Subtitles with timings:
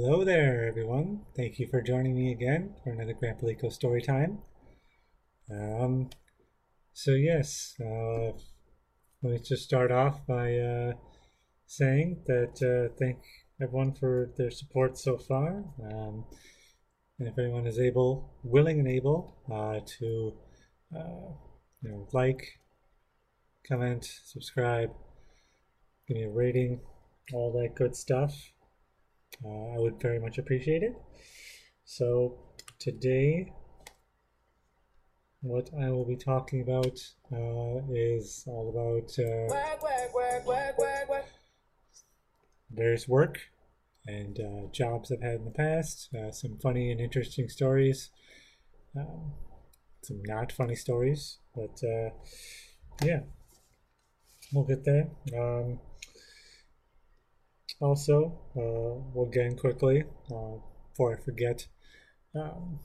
[0.00, 1.26] Hello there, everyone.
[1.36, 4.38] Thank you for joining me again for another Grandpa Leko story time.
[5.50, 6.10] Um,
[6.92, 8.32] so yes, uh,
[9.22, 10.92] let me just start off by uh,
[11.66, 13.18] saying that uh, thank
[13.60, 15.64] everyone for their support so far.
[15.82, 16.24] Um,
[17.18, 20.34] and if anyone is able, willing and able uh, to,
[20.94, 21.32] uh,
[21.82, 22.60] you know, like,
[23.66, 24.90] comment, subscribe,
[26.06, 26.80] give me a rating,
[27.34, 28.52] all that good stuff.
[29.44, 30.94] Uh, I would very much appreciate it.
[31.84, 32.38] So
[32.78, 33.52] today,
[35.40, 37.00] what I will be talking about
[37.32, 39.54] uh, is all about uh,
[42.70, 43.38] various work
[44.06, 48.10] and uh, jobs I've had in the past, uh, some funny and interesting stories,
[48.96, 49.32] um,
[50.02, 52.10] some not funny stories, but uh,
[53.04, 53.20] yeah,
[54.52, 55.08] we'll get there.
[55.38, 55.78] Um,
[57.80, 60.56] also, uh, again quickly, uh,
[60.90, 61.68] before I forget,
[62.34, 62.80] um,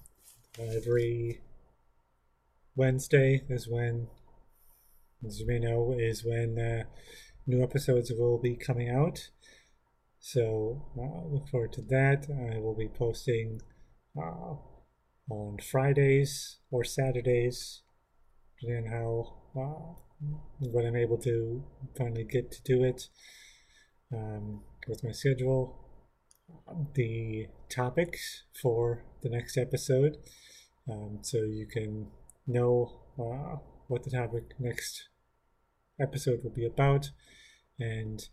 [0.59, 1.41] every
[2.75, 4.07] Wednesday is when,
[5.25, 6.83] as you may know, is when uh,
[7.45, 9.29] new episodes will be coming out.
[10.19, 12.27] So uh, look forward to that.
[12.29, 13.61] I will be posting
[14.17, 14.55] uh,
[15.29, 17.81] on Fridays or Saturdays,
[18.59, 20.27] depending on how uh,
[20.59, 21.63] when I'm able to
[21.97, 23.09] finally get to do it.
[24.11, 25.79] Um, with my schedule,
[26.93, 30.17] the topics for the next episode,
[30.91, 32.07] um, so you can
[32.47, 35.09] know uh, what the topic next
[35.99, 37.11] episode will be about,
[37.79, 38.27] and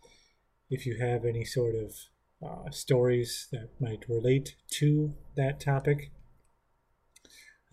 [0.69, 1.93] if you have any sort of
[2.43, 6.11] uh, stories that might relate to that topic,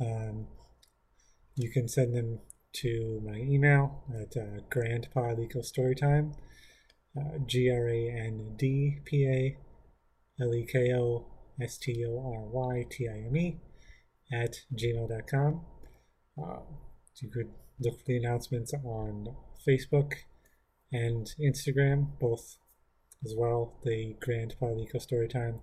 [0.01, 0.47] um,
[1.55, 2.41] you can send them
[2.73, 6.35] to my email at uh, Grandpa Leko Storytime
[7.19, 11.27] uh, G R A N D P A L E K O
[11.61, 13.61] S T O R Y T I M E
[14.33, 15.78] at gmail.com.
[17.21, 17.51] You could
[17.81, 19.35] look for the announcements on
[19.67, 20.13] Facebook
[20.93, 22.59] and Instagram, both
[23.25, 25.61] as well, the Grandpa Leko Storytime.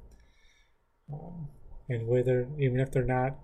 [1.11, 1.47] Um,
[1.87, 3.37] and whether, even if they're not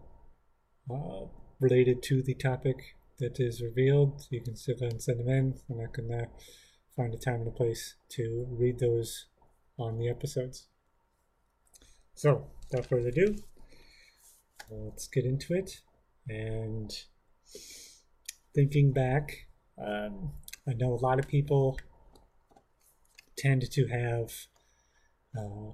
[0.89, 1.25] uh,
[1.59, 5.59] related to the topic that is revealed, you can still and send them in.
[5.69, 6.27] and going to
[6.95, 9.27] find a time and a place to read those
[9.77, 10.67] on the episodes.
[12.15, 13.35] So, without further ado,
[14.69, 15.81] let's get into it.
[16.27, 16.91] And
[18.53, 19.47] thinking back,
[19.77, 20.33] um,
[20.67, 21.79] I know a lot of people
[23.37, 24.31] tend to have
[25.37, 25.71] uh,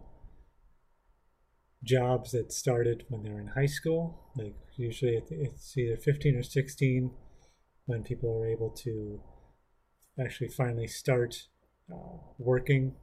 [1.83, 4.31] jobs that started when they're in high school.
[4.35, 7.11] Like usually it's either 15 or 16
[7.85, 9.21] when people are able to
[10.19, 11.47] actually finally start
[11.91, 12.93] uh, working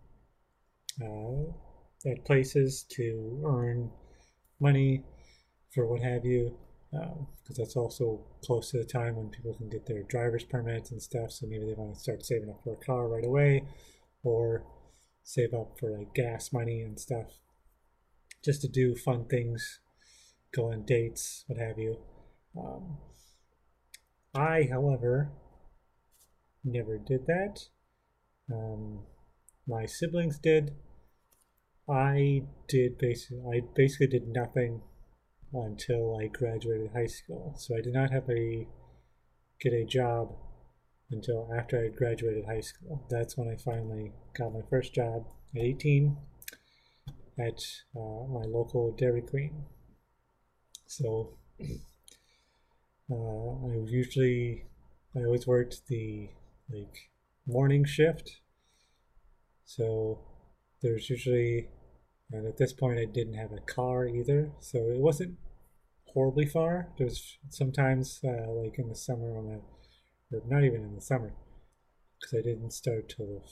[1.02, 3.90] uh, at places to earn
[4.60, 5.02] money
[5.72, 6.56] for what have you
[6.94, 10.90] because um, that's also close to the time when people can get their driver's permits
[10.90, 13.64] and stuff so maybe they want to start saving up for a car right away
[14.22, 14.64] or
[15.24, 17.40] save up for like gas money and stuff
[18.44, 19.80] just to do fun things
[20.54, 21.96] go on dates what have you
[22.56, 22.98] um,
[24.34, 25.32] i however
[26.64, 27.68] never did that.
[28.52, 29.00] Um,
[29.66, 30.74] my siblings did.
[31.88, 34.80] I did basically I basically did nothing
[35.54, 37.54] until I graduated high school.
[37.56, 38.66] So I did not have a
[39.60, 40.34] get a job
[41.10, 43.06] until after I graduated high school.
[43.08, 46.16] That's when I finally got my first job at 18
[47.38, 47.62] at
[47.96, 49.64] uh, my local Dairy Queen.
[50.86, 51.38] So
[53.10, 54.64] uh, I usually
[55.16, 56.30] I always worked the
[56.70, 57.10] like
[57.46, 58.40] morning shift.
[59.64, 60.20] So
[60.82, 61.68] there's usually,
[62.32, 65.36] and at this point I didn't have a car either, so it wasn't
[66.14, 66.88] horribly far.
[66.96, 69.58] There's sometimes uh, like in the summer when I,
[70.34, 71.34] or not even in the summer,
[72.18, 73.42] because I didn't start till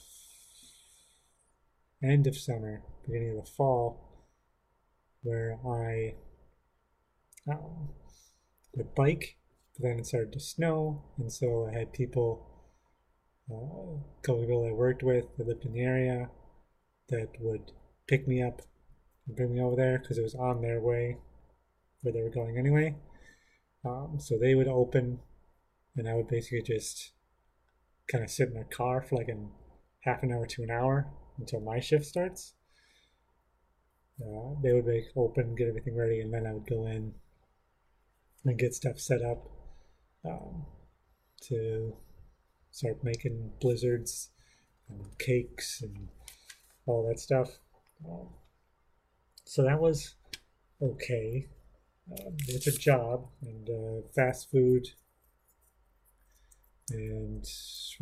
[2.01, 4.27] the end of summer, beginning of the fall,
[5.21, 6.15] where I
[8.75, 9.37] would bike.
[9.75, 12.49] But then it started to snow, and so I had people
[13.51, 16.29] uh, a couple people I worked with that lived in the area
[17.09, 17.71] that would
[18.07, 18.61] pick me up
[19.27, 21.17] and bring me over there because it was on their way
[22.03, 22.95] where they were going anyway.
[23.83, 25.19] Um, so they would open,
[25.97, 27.11] and I would basically just
[28.11, 29.49] kind of sit in their car for like an
[30.01, 31.07] half an hour to an hour
[31.37, 32.53] until my shift starts.
[34.21, 37.13] Uh, they would make open, get everything ready, and then I would go in
[38.45, 39.49] and get stuff set up
[40.25, 40.65] um,
[41.47, 41.95] to
[42.71, 44.29] start making blizzards
[44.89, 46.09] and cakes and
[46.85, 47.59] all that stuff.
[48.07, 48.27] Um,
[49.45, 50.15] so that was
[50.81, 51.47] okay.
[52.11, 54.87] Um, it's a job, and uh, fast food
[56.91, 57.45] and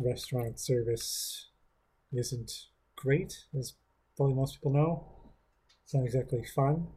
[0.00, 1.48] restaurant service
[2.12, 2.52] isn't
[2.96, 3.74] great, as
[4.16, 5.06] probably most people know.
[5.84, 6.88] It's not exactly fun.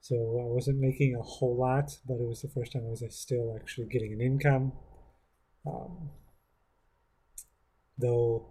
[0.00, 3.04] So I wasn't making a whole lot, but it was the first time I was
[3.10, 4.72] still actually getting an income.
[5.66, 6.10] Um,
[7.98, 8.46] though,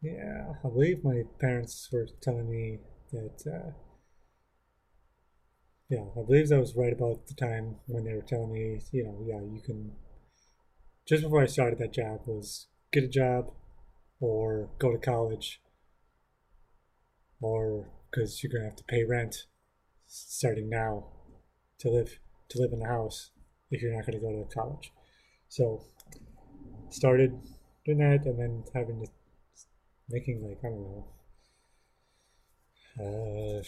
[0.00, 2.78] yeah, I believe my parents were telling me
[3.12, 3.72] that, uh,
[5.94, 9.04] yeah, I believe that was right about the time when they were telling me, you
[9.04, 9.92] know, yeah, you can,
[11.06, 13.52] just before I started that job, was get a job
[14.20, 15.60] or go to college
[17.40, 19.46] or because you're gonna have to pay rent
[20.06, 21.06] starting now
[21.78, 22.18] to live
[22.48, 23.30] to live in the house
[23.70, 24.92] if you're not gonna go to college.
[25.48, 25.84] So
[26.90, 27.38] started
[27.84, 29.10] doing that and then having to
[30.08, 31.06] making like I don't know
[33.00, 33.62] uh,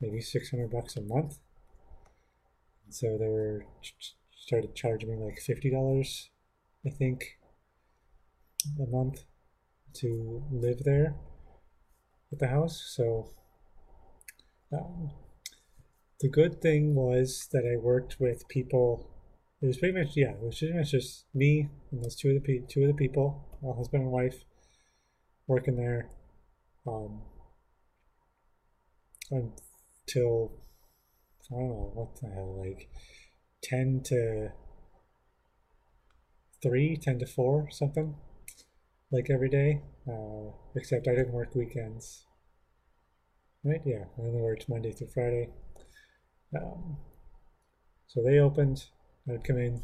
[0.00, 1.38] maybe 600 bucks a month.
[2.90, 3.66] So they were
[4.36, 6.28] started charging me like $50
[6.86, 7.38] I think
[8.80, 9.24] a month
[9.94, 11.16] to live there
[12.32, 12.92] at the house.
[12.96, 13.30] So
[14.72, 15.10] um,
[16.20, 19.10] the good thing was that I worked with people.
[19.60, 22.34] It was pretty much yeah, it was pretty much just me and those two of
[22.34, 24.44] the pe- two of the people, a husband and wife,
[25.46, 26.10] working there,
[26.86, 27.22] um,
[29.30, 30.52] until
[31.50, 32.88] I don't know what the hell, like
[33.62, 34.52] ten to
[36.62, 38.14] three, 10 to four, something
[39.10, 39.82] like every day.
[40.08, 42.24] Uh, except I didn't work weekends.
[43.64, 43.80] Right?
[43.84, 45.50] Yeah, I only worked Monday through Friday.
[46.56, 46.96] Um,
[48.06, 48.84] so they opened.
[49.30, 49.82] I'd come in,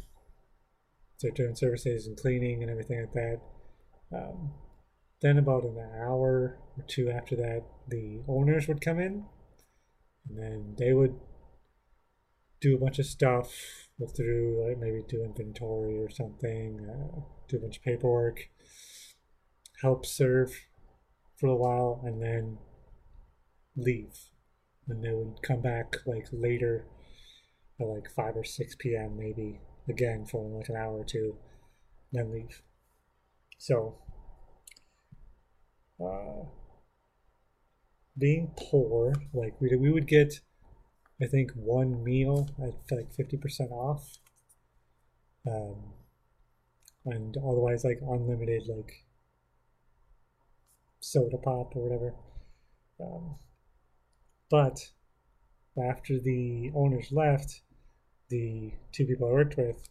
[1.17, 3.41] start doing services and cleaning and everything like that.
[4.11, 4.53] Um,
[5.21, 9.25] then about an hour or two after that, the owners would come in,
[10.27, 11.15] and then they would
[12.65, 13.53] do a bunch of stuff,
[13.99, 18.49] look through, like maybe do inventory or something, uh, do a bunch of paperwork,
[19.83, 20.51] help serve
[21.39, 22.57] for a while, and then
[23.77, 24.15] leave.
[24.87, 26.85] And they would come back like later
[27.79, 29.15] at like 5 or 6 p.m.
[29.15, 31.37] maybe again for like an hour or two,
[32.11, 32.63] then leave.
[33.59, 33.99] So,
[36.03, 36.45] uh,
[38.17, 40.39] being poor, like we, we would get,
[41.21, 44.17] I think, one meal at like 50% off.
[45.47, 45.75] Um,
[47.05, 49.05] and otherwise, like unlimited, like
[50.99, 52.13] soda pop or whatever.
[52.99, 53.35] Um,
[54.49, 54.91] but
[55.77, 57.61] after the owners left,
[58.29, 59.89] the two people I worked with,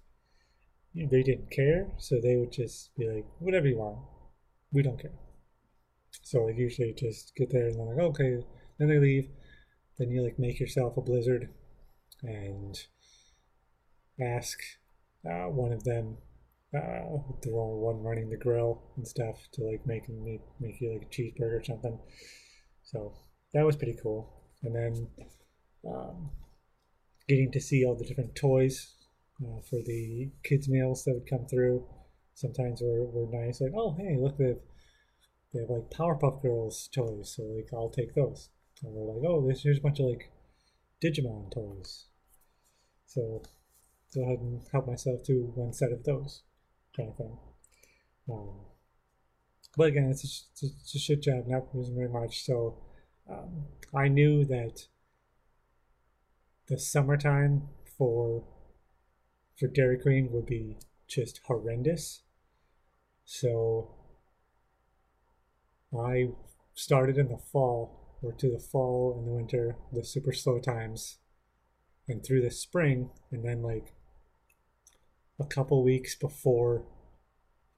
[0.94, 1.88] they didn't care.
[1.98, 3.98] So they would just be like, whatever you want.
[4.72, 5.12] We don't care.
[6.22, 8.44] So like usually just get there and they're like, okay.
[8.78, 9.28] Then they leave.
[9.99, 11.50] Then you like make yourself a blizzard
[12.23, 12.76] and
[14.20, 14.58] ask
[15.25, 16.17] uh, one of them,
[16.74, 21.03] uh, the one running the grill and stuff, to like make make make you like
[21.03, 21.98] a cheeseburger or something.
[22.82, 23.15] So
[23.53, 24.43] that was pretty cool.
[24.63, 25.08] And then
[25.89, 26.31] um,
[27.29, 28.94] getting to see all the different toys
[29.43, 31.86] uh, for the kids meals that would come through.
[32.34, 34.58] Sometimes were, were nice like oh hey look they have,
[35.53, 38.48] they have like powerpuff girls toys so like i'll take those
[38.82, 40.31] and we're like oh this here's a bunch of like
[41.02, 42.06] digimon toys.
[43.06, 43.43] So
[44.14, 46.43] go ahead and help myself to one set of those
[46.96, 47.38] kind of thing.
[48.31, 48.54] Um,
[49.76, 50.24] but again it's
[50.62, 52.44] a, it's a shit job not using very much.
[52.44, 52.78] So
[53.31, 54.86] um, I knew that
[56.66, 58.44] the summertime for
[59.58, 62.22] for Dairy Queen would be just horrendous.
[63.24, 63.94] So
[65.96, 66.31] I
[66.74, 71.19] started in the fall or to the fall and the winter, the super slow times,
[72.08, 73.93] and through the spring, and then like
[75.40, 76.84] a couple weeks before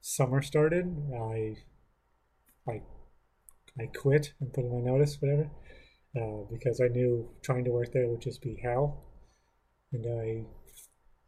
[0.01, 1.57] summer started, I
[2.67, 2.81] I
[3.79, 5.49] I quit and put in my notice, whatever,
[6.15, 9.03] uh, because I knew trying to work there would just be hell.
[9.91, 10.45] And I,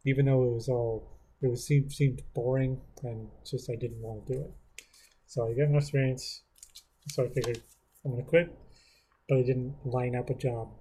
[0.04, 4.26] even though it was all, it was seemed seemed boring and just I didn't want
[4.26, 4.50] to do it.
[5.26, 6.42] So I got enough experience,
[7.08, 7.62] so I figured
[8.04, 8.50] I'm gonna quit.
[9.30, 10.72] But I didn't line up a job,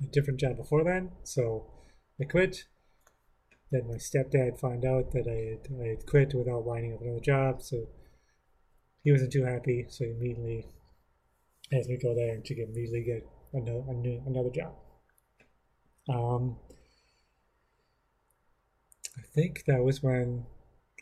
[0.00, 1.10] a different job before then.
[1.24, 1.66] So
[2.20, 2.66] I quit,
[3.72, 7.18] then my stepdad found out that I had, I had quit without lining up another
[7.18, 7.88] job, so
[9.02, 9.84] he wasn't too happy.
[9.88, 10.66] So he immediately
[11.72, 13.82] asked me to go there and to immediately get another
[14.26, 14.74] another job.
[16.08, 16.56] Um,
[19.18, 20.46] I think that was when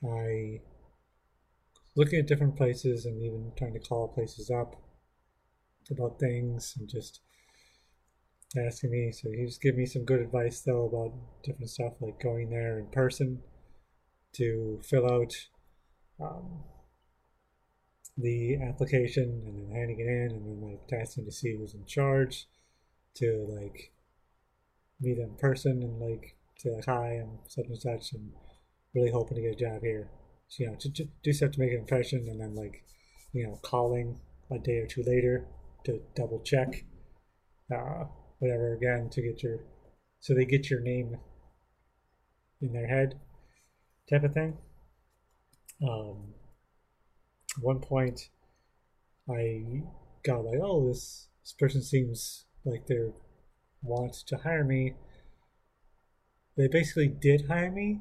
[0.03, 0.63] I
[1.95, 4.88] looking at different places and even trying to call places up
[5.91, 7.21] about things and just
[8.57, 9.13] asking me.
[9.13, 11.13] So he was giving me some good advice though about
[11.45, 13.41] different stuff like going there in person
[14.35, 15.35] to fill out
[16.21, 16.65] um,
[18.17, 21.85] the application and then handing it in and then like testing to see who's in
[21.87, 22.49] charge
[23.15, 23.93] to like
[25.01, 28.33] meet in person and like to like hi I'm such and such and
[28.95, 30.09] really hoping to get a job here.
[30.49, 32.83] So, you know, to, to do to make an impression and then like,
[33.33, 34.19] you know, calling
[34.51, 35.47] a day or two later
[35.89, 36.85] to double check
[37.75, 38.05] uh,
[38.41, 39.61] whatever again to get your
[40.21, 41.17] so they get your name
[42.61, 43.19] in their head
[44.11, 44.59] type of thing.
[45.83, 46.35] Um,
[47.61, 48.29] one point
[49.31, 49.83] i
[50.25, 53.11] got like oh this this person seems like they
[53.83, 54.95] want to hire me.
[56.57, 58.01] They basically did hire me.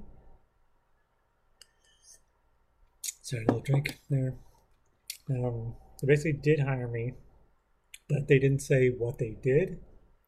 [3.21, 4.33] Sorry a little drink there.
[5.29, 7.13] Um, they basically did hire me
[8.09, 9.79] but they didn't say what they did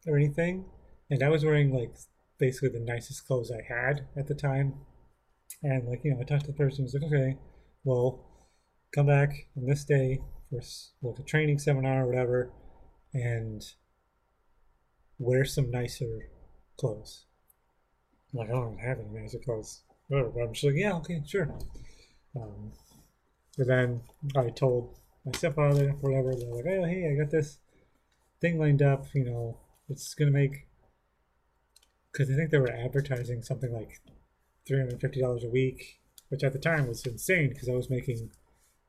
[0.08, 0.66] or anything.
[1.10, 1.94] And I was wearing like
[2.38, 4.74] basically the nicest clothes I had at the time.
[5.64, 7.38] And like, you know, I talked to the person, was like, okay,
[7.84, 8.26] well,
[8.94, 10.20] come back on this day
[10.50, 10.62] for
[11.02, 12.52] like a training seminar or whatever
[13.14, 13.64] and
[15.18, 16.30] wear some nicer
[16.78, 17.26] clothes.
[18.32, 19.82] I'm like, I don't have any nicer clothes.
[20.10, 21.54] But I'm just like, yeah, okay, sure.
[22.36, 22.72] Um,
[23.58, 24.02] but then
[24.36, 27.60] I told my stepfather, whatever, they're like, oh, hey, I got this
[28.42, 29.58] thing lined up, you know,
[29.90, 30.68] it's gonna make
[32.12, 34.02] because I think they were advertising something like
[34.68, 37.90] three hundred fifty dollars a week, which at the time was insane because I was
[37.90, 38.32] making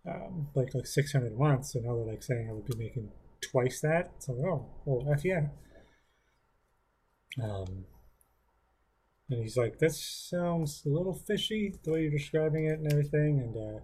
[0.07, 1.67] um, like like six hundred a month.
[1.67, 4.13] So now they're like saying I would be making twice that.
[4.19, 5.49] So like, oh, well, f yeah.
[7.43, 7.85] Um,
[9.29, 13.41] and he's like, "This sounds a little fishy the way you're describing it and everything."
[13.41, 13.81] And uh,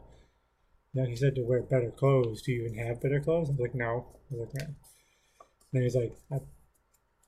[0.94, 2.42] know, he said to wear better clothes.
[2.42, 3.48] Do you even have better clothes?
[3.48, 4.68] I was like, "No." I was like.
[5.72, 6.14] And he's like,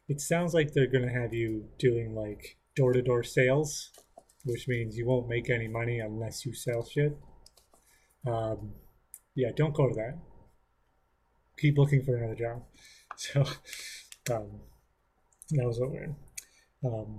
[0.09, 3.91] it sounds like they're going to have you doing like door to door sales,
[4.45, 7.17] which means you won't make any money unless you sell shit.
[8.27, 8.73] Um,
[9.35, 10.19] yeah, don't go to that.
[11.59, 12.63] Keep looking for another job.
[13.21, 13.41] So
[14.33, 14.61] um,
[15.51, 16.15] that was what weird.
[16.85, 17.19] Um,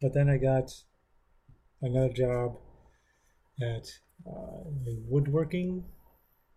[0.00, 0.72] but then I got
[1.82, 2.56] another job
[3.60, 3.86] at
[4.26, 5.84] uh, a woodworking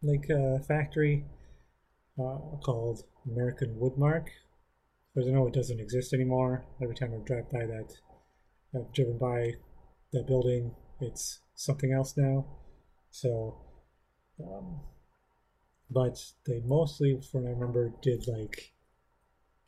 [0.01, 1.25] like uh, factory
[2.19, 4.27] uh, called American Woodmark,
[5.13, 6.65] because I know it doesn't exist anymore.
[6.81, 7.93] Every time I drive by that,
[8.75, 9.53] I've driven by
[10.11, 12.45] that building, it's something else now.
[13.11, 13.57] So,
[14.43, 14.79] um,
[15.89, 16.17] but
[16.47, 18.73] they mostly, from I remember, did like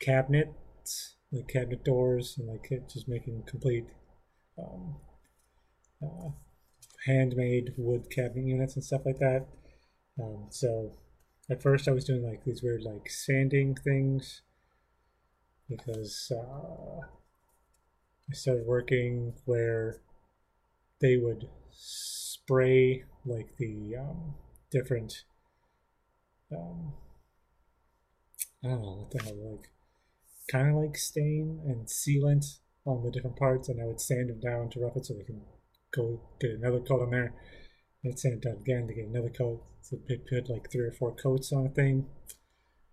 [0.00, 3.86] cabinets, like cabinet doors, and like just making complete
[4.58, 4.96] um,
[6.02, 6.30] uh,
[7.06, 9.46] handmade wood cabinet units and stuff like that.
[10.20, 10.92] Um, so
[11.50, 14.42] at first I was doing like these weird like sanding things
[15.68, 17.00] because uh,
[18.30, 20.00] I started working where
[21.00, 24.34] they would spray like the um,
[24.70, 25.24] different
[26.52, 26.92] um,
[28.64, 29.70] I don't know what the hell like
[30.50, 34.40] kind of like stain and sealant on the different parts and I would sand them
[34.40, 35.42] down to rough it so they can
[35.94, 37.34] go get another coat on there.
[38.04, 40.92] And sand it down again to get another coat so they put like three or
[40.92, 42.06] four coats on a thing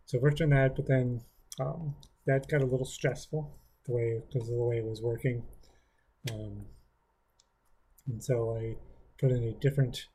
[0.05, 1.21] so worked on that but then
[1.59, 1.95] um,
[2.25, 5.43] that got a little stressful the way because of the way it was working.
[6.31, 6.65] Um,
[8.07, 8.75] and so I
[9.19, 10.07] put in a different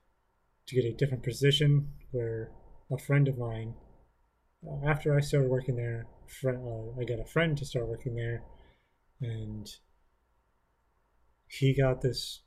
[0.67, 2.51] to get a different position where
[2.91, 3.75] a friend of mine
[4.67, 6.07] uh, after I started working there,
[6.45, 8.43] uh, I got a friend to start working there,
[9.21, 9.69] and
[11.47, 12.41] he got this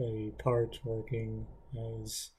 [0.00, 1.46] a part working
[2.02, 2.30] as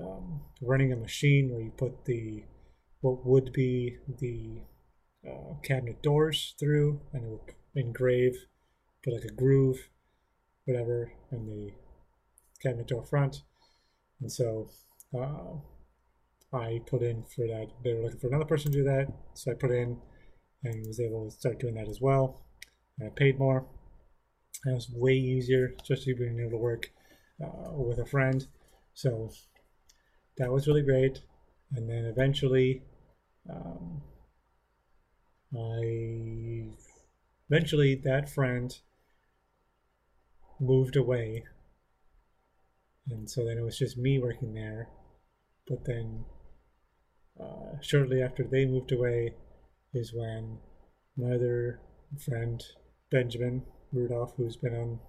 [0.00, 2.44] um, running a machine where you put the
[3.00, 4.62] what would be the
[5.28, 8.36] uh, cabinet doors through and it would engrave,
[9.04, 9.88] put like a groove,
[10.66, 11.72] whatever, in the
[12.62, 13.42] cabinet door front.
[14.20, 14.70] And so
[15.18, 15.56] uh,
[16.56, 17.68] I put in for that.
[17.82, 19.98] They were looking for another person to do that, so I put in
[20.64, 22.44] and was able to start doing that as well.
[22.98, 23.66] And I paid more.
[24.64, 26.90] And it was way easier, especially being able to work
[27.42, 28.46] uh, with a friend.
[28.94, 29.30] So
[30.38, 31.20] that was really great.
[31.74, 32.82] And then eventually,
[33.48, 34.02] um,
[35.54, 36.68] I
[37.50, 38.74] eventually that friend
[40.60, 41.44] moved away.
[43.10, 44.88] And so then it was just me working there.
[45.68, 46.24] But then
[47.40, 49.34] uh, shortly after they moved away
[49.94, 50.58] is when
[51.16, 51.80] my other
[52.24, 52.62] friend,
[53.10, 53.62] Benjamin
[53.92, 55.00] Rudolph, who's been on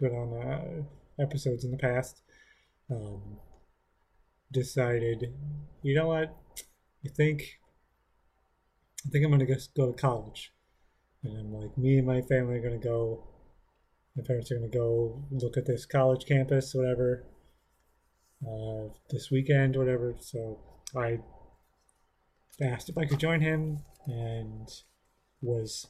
[0.00, 2.22] been on uh, episodes in the past,
[2.90, 3.38] um,
[4.54, 5.34] decided,
[5.82, 6.34] you know what?
[7.04, 7.58] I think
[9.06, 10.52] I think I'm gonna go, go to college.
[11.22, 13.24] And I'm like, me and my family are gonna go.
[14.16, 17.24] My parents are gonna go look at this college campus, whatever,
[18.46, 20.14] uh, this weekend, whatever.
[20.20, 20.58] So
[20.96, 21.18] I
[22.60, 24.68] asked if I could join him, and
[25.42, 25.88] was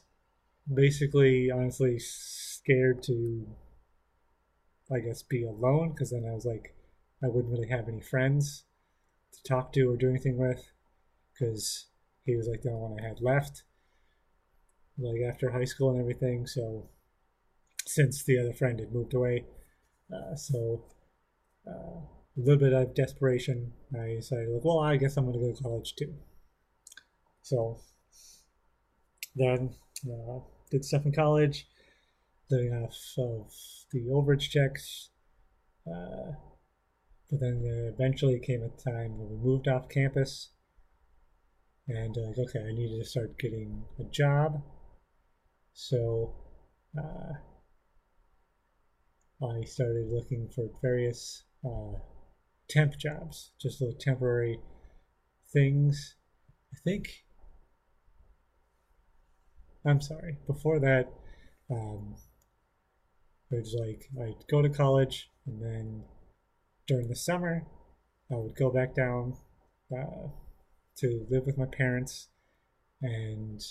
[0.73, 3.47] basically, honestly, scared to,
[4.91, 6.74] I guess, be alone because then I was like,
[7.25, 8.65] I wouldn't really have any friends
[9.33, 10.63] to talk to or do anything with
[11.33, 11.87] because
[12.23, 13.63] he was like the only one I had left,
[14.97, 16.45] like after high school and everything.
[16.45, 16.89] So
[17.85, 19.45] since the other friend had moved away,
[20.13, 20.83] uh, so
[21.67, 22.01] uh,
[22.37, 25.51] a little bit of desperation, I decided, like, well, I guess I'm going to go
[25.51, 26.13] to college too.
[27.41, 27.79] So
[29.35, 29.75] then
[30.07, 30.39] uh,
[30.69, 31.67] did stuff in college,
[32.51, 33.51] living off of
[33.91, 35.09] the overage checks.
[35.87, 36.33] Uh,
[37.29, 40.51] but then there eventually came a time when we moved off campus
[41.87, 44.61] and uh, like, okay, I needed to start getting a job.
[45.73, 46.33] So
[46.97, 47.33] uh,
[49.45, 51.99] I started looking for various uh,
[52.69, 54.59] temp jobs, just little temporary
[55.53, 56.15] things.
[56.73, 57.07] I think.
[59.85, 60.37] I'm sorry.
[60.47, 61.13] Before that,
[61.69, 62.15] um,
[63.51, 66.03] it was like I'd go to college, and then
[66.87, 67.65] during the summer,
[68.31, 69.35] I would go back down
[69.91, 70.29] uh,
[70.97, 72.29] to live with my parents
[73.01, 73.61] and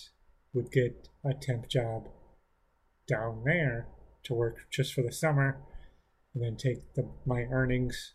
[0.53, 2.09] would get a temp job
[3.09, 3.89] down there
[4.25, 5.59] to work just for the summer
[6.35, 8.13] and then take the, my earnings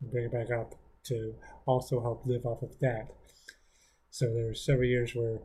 [0.00, 1.34] and bring it back up to
[1.66, 3.08] also help live off of that.
[4.10, 5.40] So there were several years where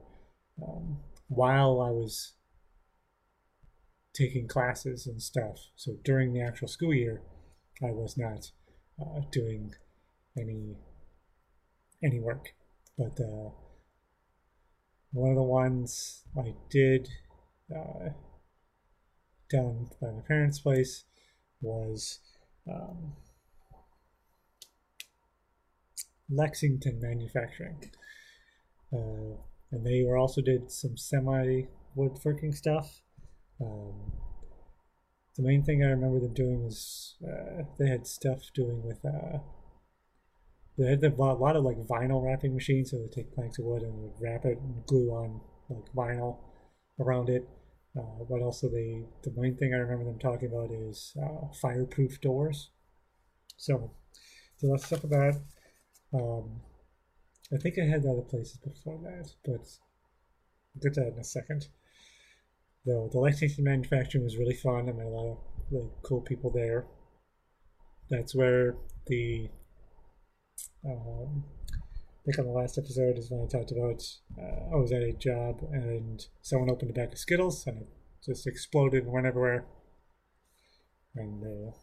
[0.62, 0.97] um,
[1.28, 2.34] while I was
[4.13, 7.21] taking classes and stuff, so during the actual school year,
[7.84, 8.52] I was not
[9.01, 9.73] uh, doing
[10.37, 10.75] any
[12.03, 12.53] any work.
[12.97, 13.49] But uh,
[15.11, 17.09] one of the ones I did
[17.75, 18.09] uh,
[19.49, 21.03] down by my parents' place
[21.61, 22.19] was
[22.69, 23.13] um,
[26.29, 27.91] Lexington Manufacturing.
[28.93, 29.37] Uh,
[29.71, 31.63] and they were also did some semi
[31.95, 33.01] woodworking stuff.
[33.61, 34.11] Um,
[35.38, 39.39] the main thing I remember them doing was uh, they had stuff doing with uh,
[40.78, 43.84] they had a lot of like vinyl wrapping machines, so they take planks of wood
[43.84, 46.38] and would wrap it and glue on like vinyl
[47.00, 47.48] around it.
[47.98, 52.22] Uh, but also the the main thing I remember them talking about is uh, fireproof
[52.22, 52.72] doors.
[53.58, 53.91] So,
[54.58, 55.36] so let's about.
[56.13, 56.62] Um,
[57.54, 59.67] I think I had other places before that, but
[60.74, 61.67] I'll get that in a second.
[62.86, 64.89] Though the Lexington manufacturing was really fun.
[64.89, 65.38] I met a lot of
[65.70, 66.88] really cool people there.
[68.10, 68.76] That's where
[69.08, 69.50] the
[70.86, 71.44] um,
[72.22, 74.04] I think on the last episode is when I talked about
[74.38, 77.88] uh, I was at a job and someone opened a bag of Skittles and it
[78.24, 79.65] just exploded and went everywhere.
[81.15, 81.74] And the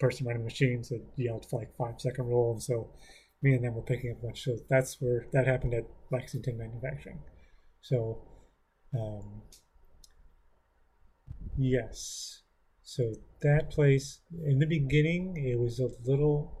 [0.00, 2.90] person running the machines had yelled for like five second rule, and so
[3.42, 4.42] me and them were picking up a bunch.
[4.42, 7.20] So that's where that happened at Lexington Manufacturing.
[7.80, 8.22] So,
[8.98, 9.42] um,
[11.56, 12.42] yes.
[12.82, 16.52] So that place in the beginning, it was a little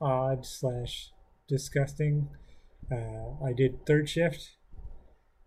[0.00, 1.10] odd slash
[1.46, 2.28] disgusting.
[2.90, 4.56] Uh, I did third shift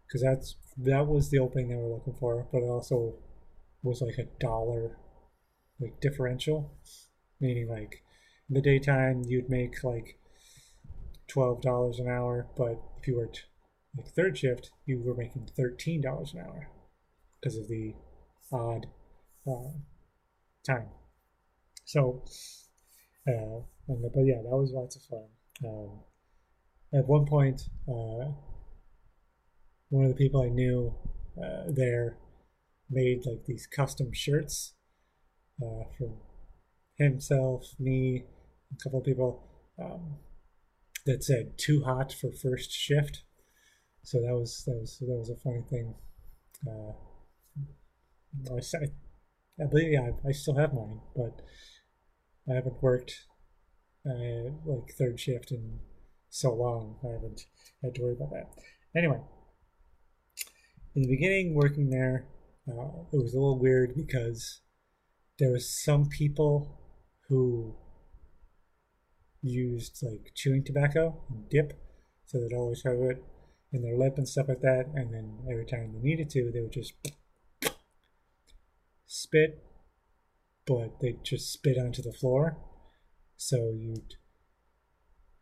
[0.08, 3.16] because that's that was the opening they were looking for, but it also
[3.84, 4.98] was like a dollar
[5.80, 6.72] like differential,
[7.40, 8.04] meaning like
[8.50, 10.20] in the daytime you'd make like
[11.28, 13.46] twelve dollars an hour, but if you worked
[13.98, 16.70] like third shift, you were making thirteen dollars an hour
[17.40, 17.96] because of the
[18.52, 18.86] odd
[19.48, 19.72] uh,
[20.66, 20.90] time.
[21.86, 22.24] So
[23.28, 25.28] uh, and, but yeah, that was lots of fun.
[25.66, 26.00] Um,
[26.94, 28.32] at one point, uh,
[29.90, 30.94] one of the people I knew
[31.38, 32.18] uh, there
[32.90, 34.74] made like these custom shirts
[35.62, 36.14] uh, for
[36.98, 38.24] himself, me,
[38.72, 39.48] a couple of people
[39.82, 40.18] um,
[41.06, 43.24] that said "too hot for first shift."
[44.04, 45.96] So that was that was that was a funny thing.
[48.50, 51.42] Uh, I, I believe yeah, I, I still have mine, but
[52.50, 53.26] I haven't worked
[54.06, 55.80] uh, like third shift in
[56.30, 56.98] so long.
[57.04, 57.42] I haven't
[57.84, 58.50] had to worry about that.
[58.96, 59.20] Anyway,
[60.96, 62.26] in the beginning, working there,
[62.68, 64.62] uh, it was a little weird because
[65.40, 66.80] there was some people
[67.30, 67.76] who
[69.42, 71.74] used like chewing tobacco and dip,
[72.26, 73.24] so they'd always have it
[73.72, 74.86] in their lip and stuff like that.
[74.94, 76.94] And then every time they needed to, they would just
[79.12, 79.62] spit,
[80.66, 82.58] but they just spit onto the floor.
[83.36, 84.16] So you'd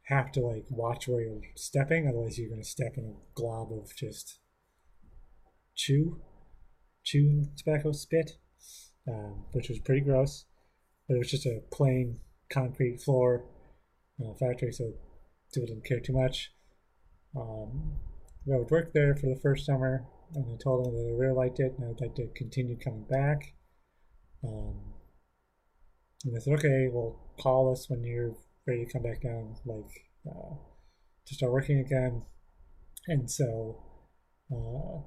[0.08, 3.95] have to like watch where you're stepping, otherwise you're to step in a glob of
[3.95, 4.39] just
[5.75, 6.19] chew,
[7.03, 8.39] chewing tobacco spit,
[9.08, 10.45] um, which was pretty gross.
[11.08, 12.19] But it was just a plain
[12.51, 13.45] concrete floor
[14.19, 14.93] uh, factory, so
[15.53, 16.51] people didn't care too much.
[17.36, 17.93] Um,
[18.51, 21.36] I would work there for the first summer, and I told them that I really
[21.36, 23.53] liked it, and I'd like to continue coming back.
[24.43, 24.93] Um,
[26.25, 28.36] and they said, okay, well, call us when you're
[28.67, 29.89] ready to come back down, like
[30.30, 30.56] uh,
[31.25, 32.23] to start working again.
[33.08, 33.84] And so,
[34.52, 35.02] uh,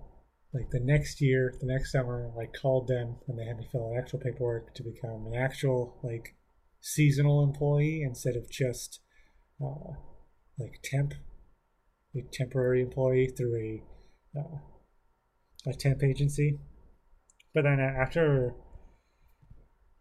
[0.55, 3.93] like the next year, the next summer, I called them and they had me fill
[3.93, 6.35] out actual paperwork to become an actual like
[6.81, 9.01] seasonal employee instead of just
[9.63, 9.95] uh,
[10.59, 11.15] like temp,
[12.17, 14.59] a temporary employee through a uh,
[15.67, 16.59] a temp agency.
[17.55, 18.55] But then after,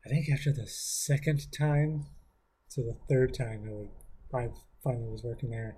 [0.05, 2.05] I think after the second time,
[2.67, 3.89] so the third time I would
[4.33, 4.49] I
[4.83, 5.77] finally was working there,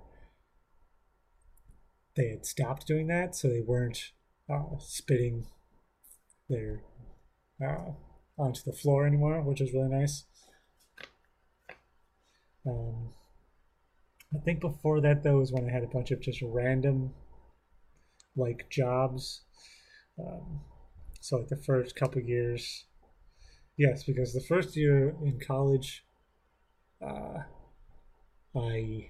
[2.15, 4.11] they had stopped doing that, so they weren't
[4.49, 5.47] uh, spitting
[6.49, 6.83] their
[7.61, 7.91] uh,
[8.37, 10.25] onto the floor anymore, which is really nice.
[12.65, 13.13] Um,
[14.33, 17.13] I think before that though was when I had a bunch of just random
[18.35, 19.41] like jobs.
[20.19, 20.61] Um,
[21.19, 22.85] so like the first couple years,
[23.77, 26.05] yes, because the first year in college,
[27.01, 27.39] uh,
[28.55, 29.09] I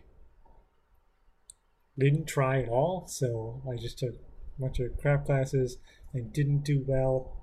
[1.97, 3.08] didn't try at all.
[3.08, 5.78] So I just took a bunch of crap classes
[6.13, 7.38] and didn't do well.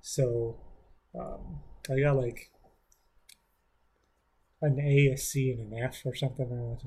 [0.00, 0.60] So
[1.18, 2.50] um, I got like
[4.62, 6.78] an A, a C, and an F or something.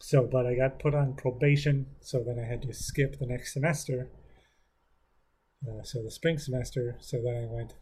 [0.00, 3.54] So, but I got put on probation, so then I had to skip the next
[3.54, 4.10] semester.
[5.66, 6.96] Uh, so the spring semester.
[7.00, 7.74] So then I went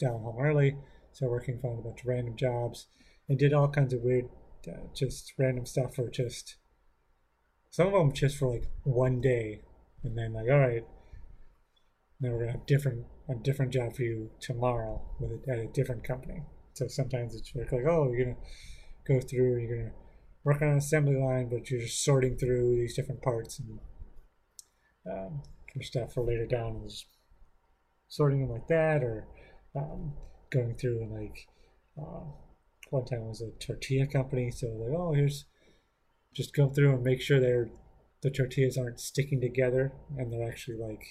[0.00, 0.76] down home early,
[1.12, 2.86] so working, found a bunch of random jobs,
[3.28, 4.28] and did all kinds of weird,
[4.68, 6.56] uh, just random stuff for just
[7.70, 9.62] some of them just for like one day,
[10.04, 10.84] and then like, all right,
[12.20, 16.04] now we're gonna have different a different job for you tomorrow with at a different
[16.04, 16.42] company.
[16.74, 18.36] So sometimes it's like, oh, you're gonna
[19.06, 19.92] go through, you're gonna
[20.44, 23.78] work on an assembly line, but you're just sorting through these different parts and
[25.10, 25.42] um,
[25.72, 27.06] for stuff for later down, just
[28.12, 29.26] sorting them like that, or
[29.74, 30.12] um,
[30.50, 31.48] going through and like
[31.98, 32.24] uh,
[32.90, 35.46] one time it was a tortilla company, so like, oh, here's
[36.34, 37.70] just go through and make sure they're
[38.22, 41.02] the tortillas aren't sticking together and they're actually like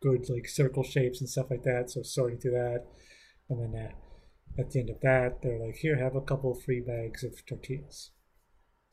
[0.00, 1.90] good like circle shapes and stuff like that.
[1.90, 2.84] So sorting through that,
[3.50, 3.92] and then uh,
[4.60, 8.12] at the end of that, they're like, here, have a couple free bags of tortillas.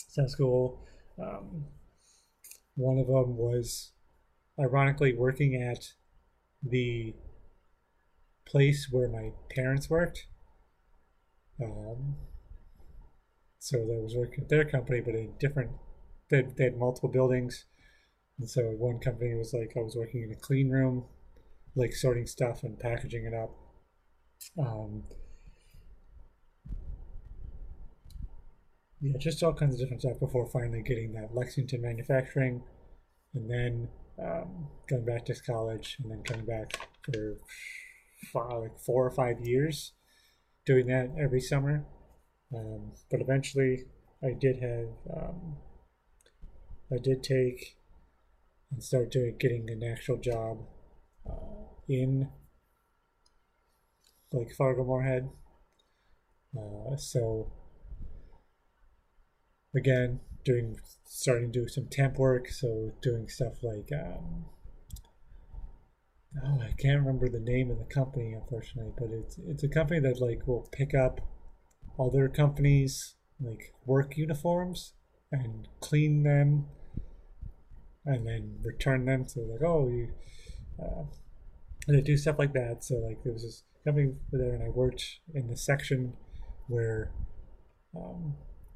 [0.08, 0.84] Sounds cool.
[1.22, 1.66] Um,
[2.76, 3.92] one of them was
[4.60, 5.94] ironically working at
[6.64, 7.16] the
[8.46, 10.28] place where my parents worked.
[11.62, 12.16] Um,
[13.60, 15.72] so I was working at their company, but in different,
[16.30, 17.66] they, they had multiple buildings.
[18.40, 21.06] And so one company was like, I was working in a clean room,
[21.76, 23.52] like sorting stuff and packaging it up.
[24.58, 25.04] Um,
[29.00, 32.64] yeah, just all kinds of different stuff before finally getting that Lexington manufacturing,
[33.34, 33.90] and then
[34.24, 37.38] um, going back to college, and then coming back for
[38.32, 39.94] five, like four or five years,
[40.66, 41.86] doing that every summer.
[42.56, 43.86] Um, but eventually,
[44.24, 45.58] I did have, um,
[46.92, 47.78] I did take
[48.72, 50.60] and start doing getting an actual job
[51.30, 52.30] uh, in
[54.32, 55.30] like Fargo Moorhead.
[56.58, 57.52] Uh, so
[59.76, 62.50] again, doing starting to do some temp work.
[62.50, 64.46] So doing stuff like um,
[66.44, 70.00] oh, I can't remember the name of the company unfortunately, but it's it's a company
[70.00, 71.22] that like will pick up
[72.00, 74.94] other companies like work uniforms
[75.32, 76.66] and clean them
[78.06, 80.10] and then return them so like oh you
[80.82, 81.04] uh,
[81.88, 84.70] and they do stuff like that so like there was this company there and i
[84.70, 86.14] worked in the section
[86.68, 87.12] where
[87.96, 88.36] um,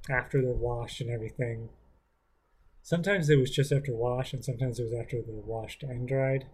[0.10, 1.70] after they're washed and everything
[2.82, 6.46] sometimes it was just after wash and sometimes it was after they're washed and dried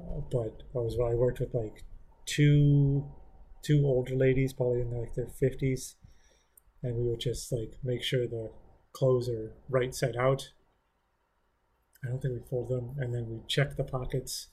[0.00, 1.84] uh, but I was I worked with like
[2.26, 3.04] two
[3.62, 5.96] two older ladies, probably in like their fifties,
[6.82, 8.50] and we would just like make sure the
[8.92, 10.50] clothes are right side out.
[12.04, 14.48] I don't think we fold them, and then we check the pockets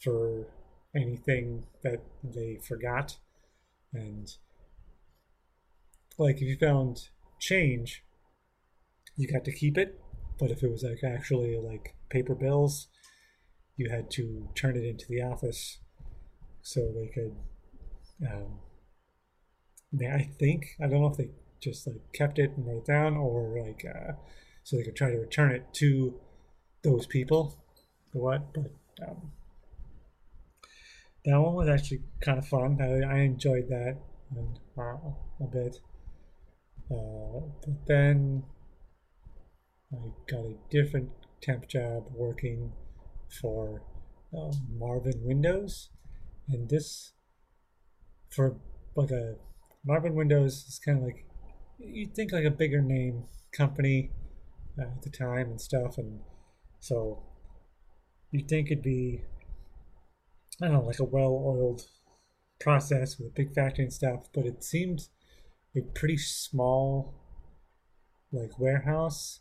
[0.00, 0.46] for
[0.94, 3.16] anything that they forgot.
[3.92, 4.28] And
[6.18, 8.04] like if you found change,
[9.16, 10.00] you got to keep it.
[10.38, 12.88] But if it was like actually like paper bills,
[13.76, 15.78] you had to turn it into the office
[16.62, 17.34] so they could.
[18.26, 18.58] Um,
[20.00, 23.16] I think I don't know if they just like kept it and wrote it down
[23.16, 24.12] or like uh,
[24.62, 26.20] so they could try to return it to
[26.82, 27.56] those people
[28.14, 28.52] or what.
[28.52, 28.70] But
[29.06, 29.32] um,
[31.24, 32.78] that one was actually kind of fun.
[32.80, 33.96] I, I enjoyed that
[34.36, 34.96] and, uh,
[35.40, 35.80] a bit.
[36.90, 38.44] Uh, but then
[39.92, 39.96] I
[40.30, 41.10] got a different
[41.42, 42.72] temp job working
[43.40, 43.82] for
[44.36, 45.90] um, Marvin Windows,
[46.48, 47.12] and this
[48.30, 48.56] for
[48.94, 49.36] like a
[49.84, 51.24] Marvin Windows is kind of like
[51.78, 54.10] you'd think like a bigger name company
[54.78, 56.20] uh, at the time and stuff, and
[56.80, 57.22] so
[58.30, 59.22] you'd think it'd be
[60.62, 61.82] I don't know like a well-oiled
[62.60, 65.08] process with a big factory and stuff, but it seemed
[65.76, 67.14] a pretty small
[68.32, 69.40] like warehouse,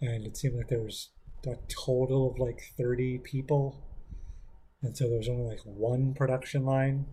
[0.00, 1.10] and it seemed like there was
[1.46, 3.88] a total of like 30 people.
[4.82, 7.06] And so there was only like one production line.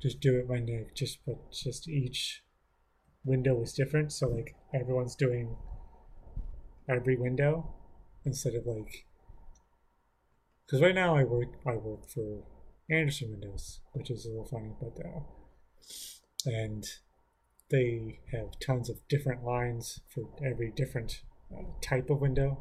[0.00, 2.42] Just do it when they just but just each
[3.24, 4.12] window was different.
[4.12, 5.56] So like everyone's doing
[6.88, 7.72] every window
[8.24, 9.06] instead of like
[10.66, 12.44] because right now i work i work for
[12.90, 15.20] Andersen windows which is a little funny but uh
[16.46, 16.84] and
[17.72, 22.56] they have tons of different lines for every different uh, type of window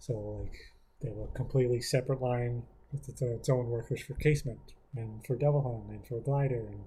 [0.00, 0.56] so like
[1.00, 5.62] they have a completely separate line with its, own workers for casement and for double
[5.62, 6.80] hung and for glider and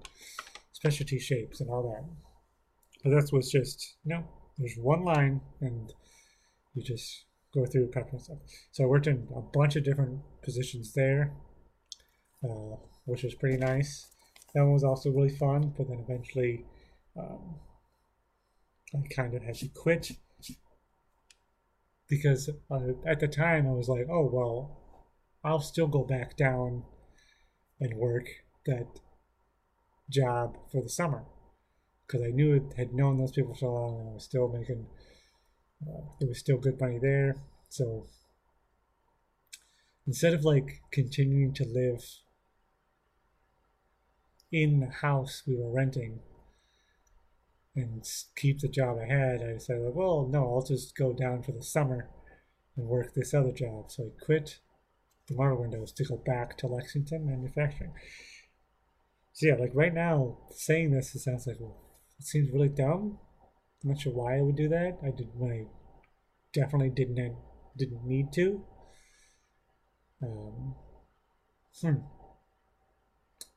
[0.72, 2.04] specialty shapes and all that.
[3.02, 4.24] But that was just you know
[4.58, 5.92] there's one line and
[6.74, 7.24] you just
[7.54, 8.38] go through and stuff.
[8.72, 11.32] So I worked in a bunch of different positions there,
[12.44, 14.08] uh, which was pretty nice.
[14.54, 16.64] That one was also really fun, but then eventually
[17.18, 17.56] um,
[18.94, 20.12] I kind of had to quit
[22.08, 24.78] because uh, at the time I was like, oh well,
[25.42, 26.84] I'll still go back down
[27.80, 28.26] and work
[28.66, 28.86] that
[30.10, 31.24] job for the summer
[32.06, 34.48] because I knew it had known those people for so long and I was still
[34.48, 34.86] making
[35.86, 37.36] uh, it was still good money there.
[37.68, 38.06] So
[40.06, 42.04] instead of like continuing to live
[44.52, 46.20] in the house we were renting
[47.76, 48.04] and
[48.36, 51.62] keep the job I had, I decided, well, no, I'll just go down for the
[51.62, 52.08] summer
[52.76, 53.90] and work this other job.
[53.90, 54.58] So I quit
[55.28, 57.92] the Marvin windows to go back to Lexington manufacturing.
[59.32, 61.80] So yeah, like right now, saying this, it sounds like well,
[62.18, 63.18] it seems really dumb.
[63.82, 64.98] I'm not sure why I would do that.
[65.02, 65.66] I did when I
[66.52, 67.36] definitely didn't
[67.76, 68.64] didn't need to.
[70.22, 70.74] Um,
[71.82, 71.94] hmm.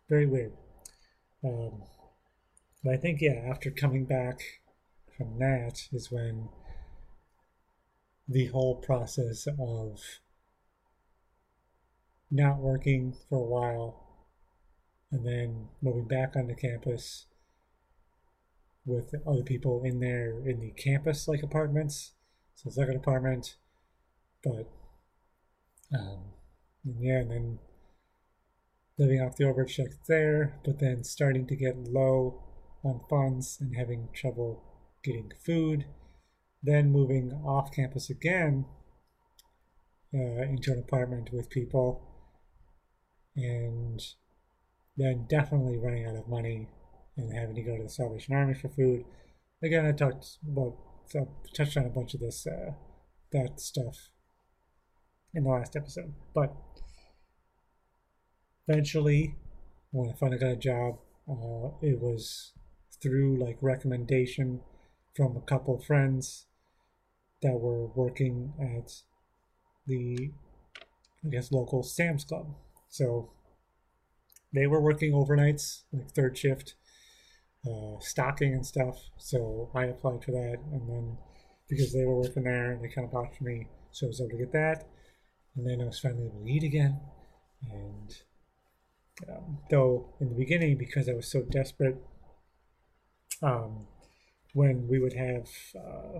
[0.09, 0.53] Very weird.
[1.43, 1.83] Um,
[2.87, 4.39] but I think, yeah, after coming back
[5.17, 6.47] from that is when
[8.29, 9.99] the whole process of
[12.31, 14.05] not working for a while
[15.11, 17.25] and then moving back onto campus
[18.85, 22.13] with other people in there in the campus like apartments.
[22.55, 23.57] So it's like an apartment,
[24.45, 24.69] but
[25.93, 26.19] um,
[26.85, 27.59] and yeah, and then
[28.97, 32.45] living off the overage check there, but then starting to get low
[32.83, 34.63] on funds and having trouble
[35.03, 35.85] getting food,
[36.61, 38.65] then moving off campus again
[40.13, 42.01] uh, into an apartment with people,
[43.35, 44.01] and
[44.95, 46.67] then definitely running out of money
[47.17, 49.03] and having to go to the Salvation Army for food.
[49.63, 52.71] Again, I talked about, so touched on a bunch of this, uh,
[53.31, 54.09] that stuff
[55.33, 56.53] in the last episode, but
[58.67, 59.35] eventually,
[59.91, 62.53] when I finally got a job, uh, it was
[63.01, 64.61] through like recommendation
[65.15, 66.45] from a couple friends
[67.41, 68.91] that were working at
[69.85, 70.31] the
[71.25, 72.47] I guess local Sam's Club.
[72.89, 73.31] So
[74.53, 76.75] they were working overnights, like third shift,
[77.65, 78.97] uh, stocking and stuff.
[79.17, 81.17] So I applied for that, and then
[81.67, 84.37] because they were working there, they kind of vouched me, so I was able to
[84.37, 84.87] get that.
[85.55, 86.99] And then I was finally able to eat again.
[87.69, 88.15] And
[89.27, 91.97] um, though in the beginning, because I was so desperate
[93.41, 93.87] um,
[94.53, 96.19] when we would have, uh,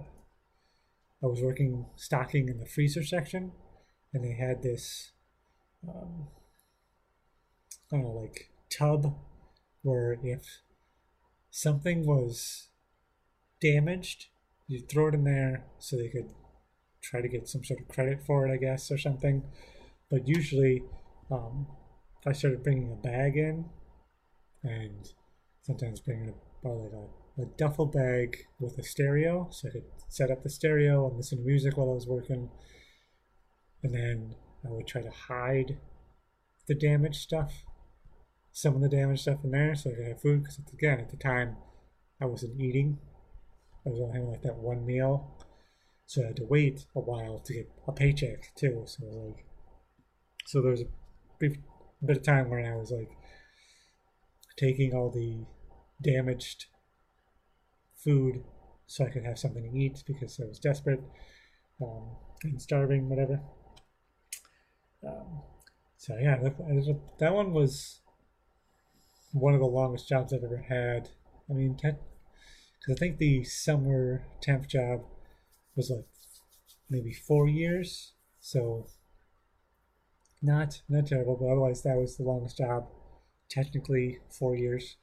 [1.23, 3.51] I was working stocking in the freezer section,
[4.13, 5.11] and they had this,
[5.87, 6.27] um,
[7.91, 9.15] I don't know, like tub
[9.81, 10.61] where if
[11.49, 12.69] something was
[13.61, 14.27] damaged,
[14.67, 16.29] you'd throw it in there so they could
[17.01, 19.43] try to get some sort of credit for it, I guess, or something.
[20.11, 20.83] But usually,
[21.31, 21.67] um,
[22.25, 23.65] I started bringing a bag in,
[24.63, 25.09] and
[25.63, 26.33] sometimes bringing a,
[26.67, 30.49] Oh like a, a duffel bag with a stereo, so I could set up the
[30.49, 32.49] stereo and listen to music while I was working.
[33.83, 35.77] And then I would try to hide
[36.67, 37.63] the damaged stuff,
[38.51, 40.43] some of the damaged stuff in there, so I could have food.
[40.43, 41.55] Because again, at the time,
[42.21, 42.97] I wasn't eating.
[43.85, 45.37] I was only having like that one meal,
[46.05, 48.83] so I had to wait a while to get a paycheck too.
[48.87, 49.45] So like,
[50.45, 50.87] so there was a
[51.39, 51.55] brief
[52.03, 53.11] bit of time where I was like
[54.57, 55.45] taking all the
[56.01, 56.65] damaged
[57.95, 58.43] food
[58.85, 61.01] so I could have something to eat because I was desperate
[61.81, 63.41] um, and starving, whatever.
[65.05, 65.41] Um,
[65.97, 67.99] so yeah, that, that one was
[69.33, 71.09] one of the longest jobs I've ever had.
[71.49, 71.97] I mean, because
[72.89, 75.01] I think the summer temp job
[75.75, 76.05] was like
[76.89, 78.87] maybe four years, so
[80.41, 81.35] not not terrible.
[81.35, 82.87] But otherwise, that was the longest job.
[83.49, 84.97] Technically, four years,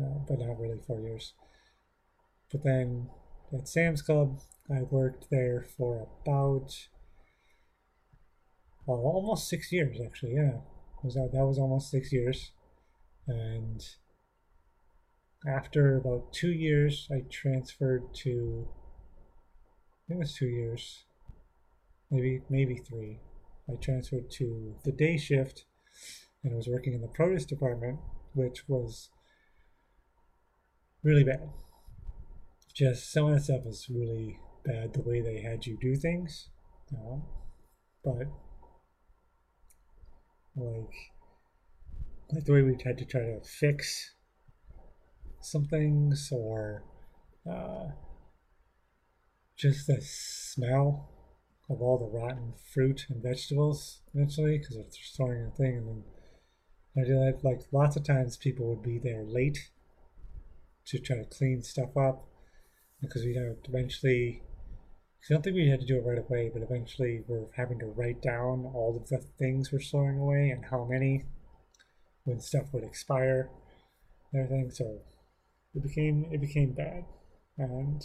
[0.00, 1.34] uh, but not really four years.
[2.50, 3.08] But then
[3.52, 6.88] at Sam's Club, I worked there for about
[8.86, 10.34] well, almost six years actually.
[10.34, 10.58] Yeah,
[11.02, 12.52] was that that was almost six years,
[13.26, 13.82] and
[15.46, 18.68] after about two years, I transferred to.
[18.68, 21.04] I think it was two years,
[22.10, 23.20] maybe maybe three.
[23.68, 25.66] I transferred to the day shift,
[26.42, 28.00] and I was working in the produce department,
[28.34, 29.10] which was
[31.02, 31.48] really bad
[32.74, 36.48] just some of that stuff is really bad the way they had you do things.
[38.02, 38.26] But
[40.56, 40.94] like
[42.32, 44.14] like the way we had to try to fix
[45.42, 46.84] some things or
[47.50, 47.88] uh,
[49.56, 51.08] just the smell
[51.68, 56.04] of all the rotten fruit and vegetables eventually because they're storing a thing and then
[56.96, 59.70] I do that like lots of times people would be there late
[60.90, 62.26] to try to clean stuff up
[63.00, 64.42] because we know eventually
[65.28, 67.86] I don't think we had to do it right away, but eventually we're having to
[67.86, 71.24] write down all of the things we're storing away and how many
[72.24, 73.50] when stuff would expire
[74.32, 74.70] and everything.
[74.70, 75.00] So
[75.74, 77.04] it became it became bad,
[77.58, 78.02] and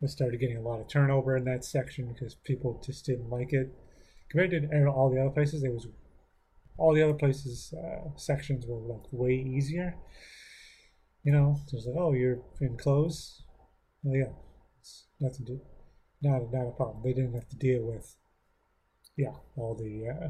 [0.00, 3.52] we started getting a lot of turnover in that section because people just didn't like
[3.52, 3.72] it
[4.30, 5.64] compared to all the other places.
[5.64, 5.88] It was
[6.76, 9.96] all the other places uh, sections were like way easier.
[11.24, 13.42] You know, was like, oh, you're in clothes
[14.02, 14.32] well, yeah,
[14.80, 15.60] it's nothing to,
[16.22, 17.02] not not a problem.
[17.04, 18.16] They didn't have to deal with,
[19.16, 20.28] yeah, all the uh,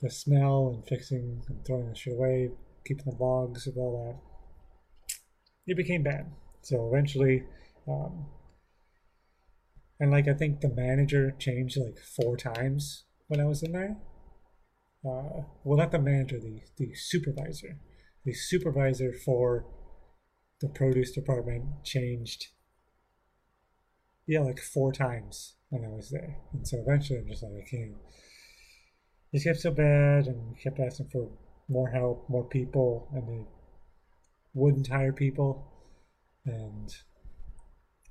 [0.00, 2.50] the smell and fixing and throwing the shit away,
[2.84, 4.18] keeping the logs of all that.
[5.66, 6.32] It became bad.
[6.62, 7.44] So eventually,
[7.86, 8.26] um,
[10.00, 13.96] and like I think the manager changed like four times when I was in there.
[15.04, 17.78] Uh, well, not the manager, the the supervisor,
[18.24, 19.66] the supervisor for
[20.60, 22.48] the produce department changed
[24.26, 26.38] yeah like four times when I was there.
[26.52, 27.94] And so eventually I'm just like I can't
[29.32, 31.28] it kept so bad and kept asking for
[31.68, 33.46] more help, more people, and they
[34.54, 35.70] wouldn't hire people
[36.46, 36.96] and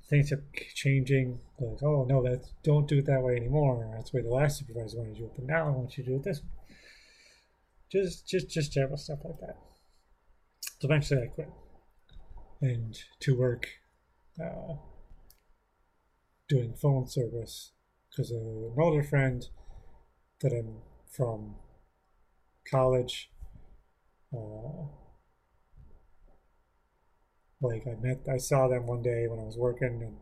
[0.08, 1.40] things kept changing.
[1.58, 3.90] Like, oh no, that don't do it that way anymore.
[3.94, 5.98] That's the way the last supervisor wanted you to do it, but now I want
[5.98, 6.48] you to do it this way.
[7.90, 9.56] Just just just terrible stuff like that.
[10.80, 11.50] So eventually I quit
[12.60, 13.66] and to work
[14.40, 14.74] uh,
[16.48, 17.72] doing phone service
[18.10, 19.44] because an older friend
[20.40, 20.76] that I'm
[21.10, 21.56] from
[22.70, 23.30] college,
[24.32, 24.86] uh,
[27.60, 30.16] like I met, I saw them one day when I was working in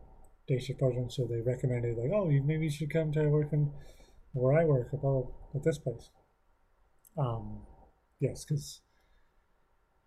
[0.47, 3.71] day shift program, so they recommended like, oh, you maybe you should come to working
[4.33, 6.09] where I work about at this place.
[7.17, 7.61] Um,
[8.19, 8.81] yes, because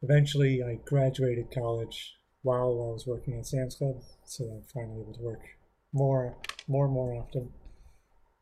[0.02, 5.14] eventually I graduated college while I was working at Sam's Club, so I'm finally able
[5.14, 5.42] to work
[5.92, 6.36] more,
[6.66, 7.50] more and more often,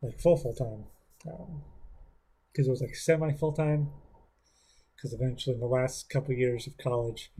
[0.02, 0.84] like full full time,
[1.24, 3.90] because um, it was like semi full time.
[4.94, 7.30] Because eventually, in the last couple years of college,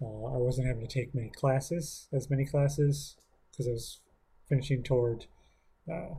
[0.00, 3.16] uh, I wasn't having to take many classes, as many classes,
[3.50, 4.00] because I was
[4.48, 5.26] finishing toward
[5.90, 6.14] uh,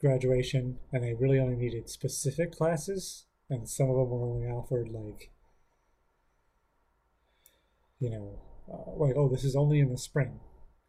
[0.00, 4.90] graduation, and I really only needed specific classes, and some of them were only offered
[4.90, 5.31] like
[8.02, 8.38] you know,
[8.68, 10.40] uh, like, oh, this is only in the spring,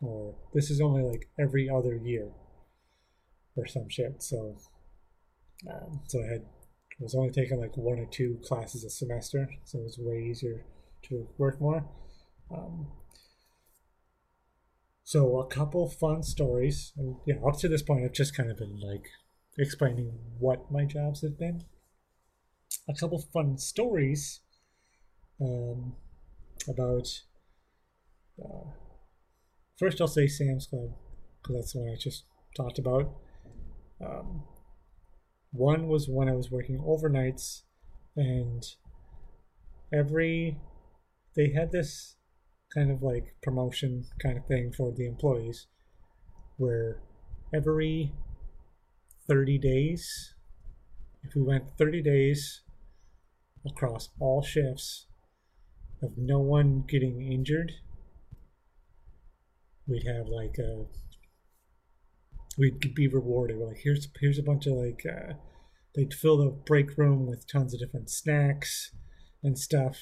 [0.01, 2.32] or this is only like every other year,
[3.55, 4.24] or some shit.
[4.24, 4.57] So,
[5.72, 6.45] um, so I had,
[6.99, 10.66] was only taking like one or two classes a semester, so it was way easier
[11.03, 11.86] to work more.
[12.51, 12.88] Um,
[15.03, 18.57] so a couple fun stories, and yeah, up to this point, I've just kind of
[18.57, 19.05] been like
[19.59, 21.61] explaining what my jobs have been.
[22.89, 24.39] a couple fun stories
[25.39, 25.93] um,
[26.68, 27.07] about.
[28.43, 28.72] Uh,
[29.78, 30.89] first, I'll say Sam's Club
[31.41, 33.14] because that's the one I just talked about.
[34.03, 34.43] Um,
[35.51, 37.61] one was when I was working overnights,
[38.16, 38.64] and
[39.93, 40.57] every
[41.36, 42.16] they had this
[42.74, 45.68] kind of like promotion kind of thing for the employees
[46.57, 46.99] where
[47.53, 48.14] every
[49.28, 50.34] 30 days
[51.24, 52.61] if we went 30 days
[53.66, 55.07] across all shifts
[56.04, 57.72] of no one getting injured
[59.88, 60.86] we'd have like a
[62.58, 65.34] we'd be rewarded like here's here's a bunch of like uh,
[65.95, 68.91] they'd fill the break room with tons of different snacks
[69.41, 69.97] and stuff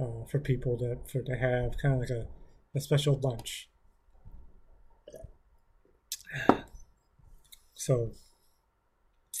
[0.00, 2.26] uh, for people to for to have kind of like a,
[2.74, 3.68] a special lunch.
[7.78, 8.10] So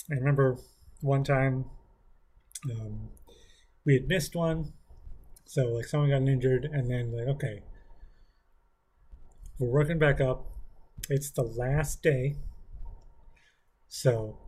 [0.08, 0.58] I remember
[1.00, 1.64] one time
[2.70, 3.08] um,
[3.84, 4.74] we had missed one,
[5.46, 7.62] so like someone got injured, and then like okay,
[9.58, 10.46] we're working back up.
[11.08, 12.36] It's the last day,
[13.88, 14.38] so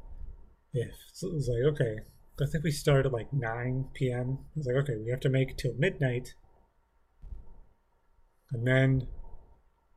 [0.72, 2.00] if so it was like okay,
[2.40, 4.38] I think we started at like 9 p.m.
[4.40, 6.34] I was like, okay, we have to make till midnight.
[8.52, 9.08] And then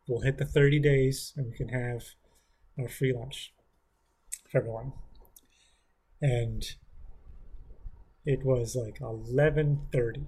[0.07, 2.03] we'll hit the 30 days and we can have
[2.79, 3.53] our free lunch
[4.49, 4.93] for everyone.
[6.21, 6.63] And
[8.25, 10.25] it was like 11:30.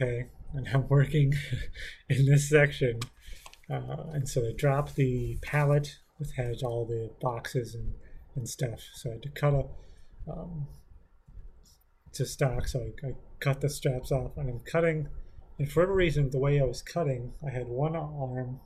[0.00, 1.34] Okay, and I'm working
[2.08, 3.00] in this section,
[3.68, 7.94] uh, and so I dropped the pallet which has all the boxes and
[8.36, 8.80] and stuff.
[8.94, 9.64] So I had to cut a
[10.30, 10.68] um,
[12.12, 12.68] to stock.
[12.68, 15.08] So I, I cut the straps off and I'm cutting.
[15.58, 18.60] And for whatever reason, the way I was cutting, I had one arm,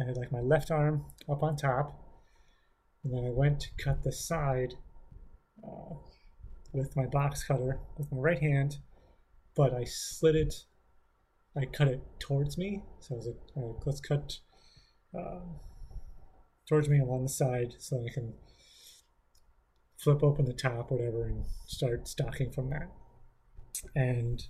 [0.00, 2.00] I had like my left arm up on top,
[3.04, 4.74] and then I went to cut the side
[5.64, 5.94] uh,
[6.72, 8.78] with my box cutter with my right hand,
[9.54, 10.54] but I slid it,
[11.56, 12.82] I cut it towards me.
[13.00, 14.38] So I was like, let's cut
[15.18, 15.40] uh,
[16.68, 18.34] towards me along the side so I can
[19.98, 22.90] flip open the top, whatever, and start stocking from that.
[23.94, 24.42] And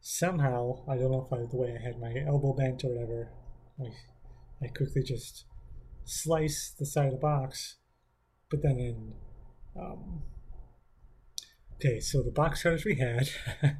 [0.00, 3.32] somehow, I don't know if I, the way I had my elbow bent or whatever,
[3.80, 5.44] I, I quickly just
[6.04, 7.76] slice the side of the box,
[8.50, 9.14] but then in,
[9.78, 10.22] um,
[11.76, 13.28] okay, so the box cutters we had,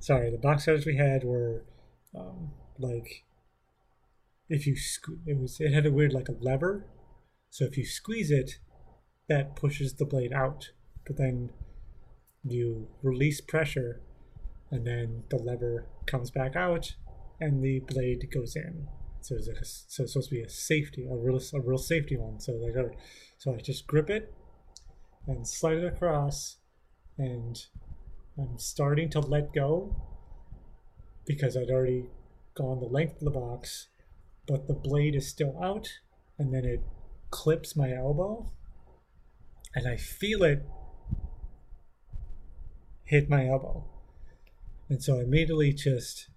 [0.00, 1.64] sorry, the box cutters we had were
[2.14, 3.24] um, like,
[4.48, 4.76] if you,
[5.26, 6.86] it was, it had a weird like a lever,
[7.50, 8.58] so if you squeeze it,
[9.28, 10.70] that pushes the blade out,
[11.06, 11.50] but then
[12.42, 14.02] you release pressure
[14.70, 16.94] and then the lever comes back out
[17.40, 18.86] and the blade goes in.
[19.20, 21.78] So it's, like a, so it's supposed to be a safety, a real, a real
[21.78, 22.40] safety one.
[22.40, 22.74] So like,
[23.38, 24.34] so I just grip it
[25.26, 26.56] and slide it across,
[27.18, 27.64] and
[28.38, 29.96] I'm starting to let go
[31.26, 32.10] because I'd already
[32.54, 33.88] gone the length of the box,
[34.46, 35.88] but the blade is still out,
[36.38, 36.82] and then it
[37.30, 38.50] clips my elbow,
[39.74, 40.64] and I feel it
[43.04, 43.84] hit my elbow.
[44.88, 46.28] And so I immediately just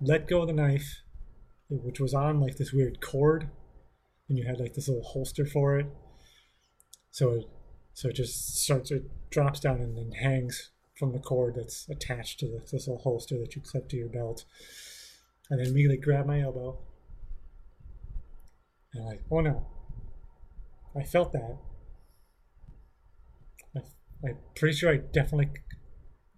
[0.00, 1.02] let go of the knife,
[1.68, 3.48] which was on like this weird cord,
[4.28, 5.86] and you had like this little holster for it.
[7.10, 7.44] So it,
[7.94, 12.40] so it just starts, it drops down and then hangs from the cord that's attached
[12.40, 14.44] to this little holster that you clip to your belt.
[15.50, 16.78] And then immediately grab my elbow.
[18.94, 19.66] And I'm like, oh no.
[20.96, 21.58] I felt that.
[23.76, 23.80] I,
[24.24, 25.50] I'm pretty sure I definitely,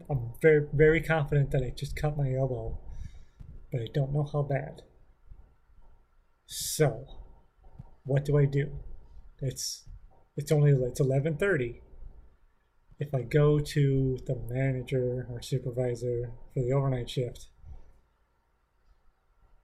[0.09, 2.78] I'm very, very confident that I just cut my elbow,
[3.70, 4.82] but I don't know how bad.
[6.46, 7.07] So,
[8.05, 8.80] what do I do?
[9.40, 9.84] It's,
[10.37, 11.80] it's only, it's 1130.
[12.99, 17.49] If I go to the manager or supervisor for the overnight shift,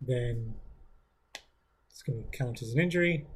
[0.00, 0.54] then
[1.90, 3.26] it's going to count as an injury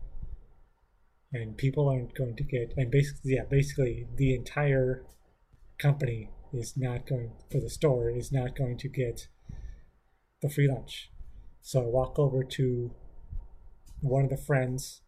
[1.34, 5.04] and people aren't going to get and basically yeah basically the entire
[5.78, 9.28] company is not going for the store is not going to get
[10.40, 11.10] the free lunch
[11.60, 12.94] so i walk over to
[14.00, 15.02] one of the friends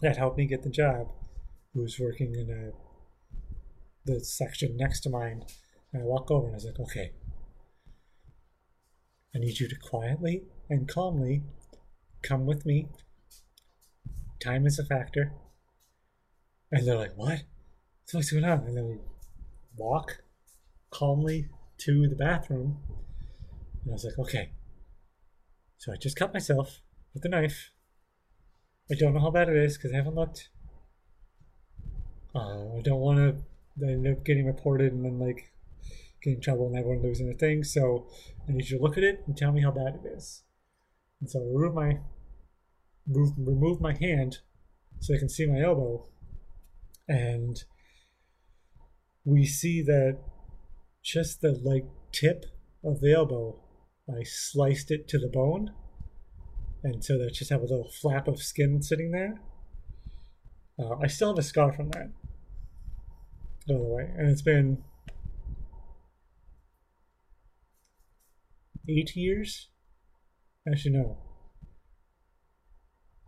[0.00, 1.08] that helped me get the job
[1.74, 2.70] who's working in a
[4.06, 5.42] the section next to mine
[5.92, 7.12] and i walk over and i was like okay
[9.34, 11.42] i need you to quietly and calmly
[12.22, 12.88] come with me
[14.44, 15.32] time is a factor.
[16.70, 17.42] And they're like, what?
[18.04, 18.66] So what's going on?
[18.66, 18.98] And then we
[19.76, 20.18] walk
[20.90, 21.48] calmly
[21.78, 22.78] to the bathroom.
[23.82, 24.50] And I was like, okay.
[25.78, 26.80] So I just cut myself
[27.14, 27.70] with a knife.
[28.90, 30.50] I don't know how bad it is because I haven't looked.
[32.34, 35.52] Uh, I don't want to end up getting reported and then like
[36.22, 37.62] getting in trouble and everyone losing their thing.
[37.62, 38.08] So
[38.48, 40.42] I need you to look at it and tell me how bad it is.
[41.20, 41.98] And so I remove my
[43.06, 44.38] move, remove my hand
[45.00, 46.08] so I can see my elbow,
[47.06, 47.62] and
[49.24, 50.18] we see that
[51.02, 52.46] just the like tip
[52.82, 53.60] of the elbow,
[54.08, 55.72] I sliced it to the bone,
[56.82, 59.40] and so that just have a little flap of skin sitting there.
[60.78, 62.10] Uh, I still have a scar from that,
[63.66, 64.84] by the way, and it's been
[68.88, 69.68] eight years.
[70.70, 71.18] Actually, no.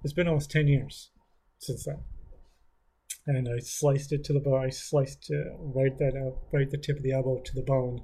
[0.05, 1.11] It's been almost ten years
[1.59, 2.05] since then.
[3.27, 4.65] And I sliced it to the bone.
[4.65, 8.03] I sliced right that out, right the tip of the elbow to the bone,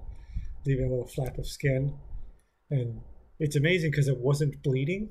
[0.67, 1.97] leaving a little flap of skin.
[2.71, 3.03] And
[3.39, 5.11] it's amazing because it wasn't bleeding.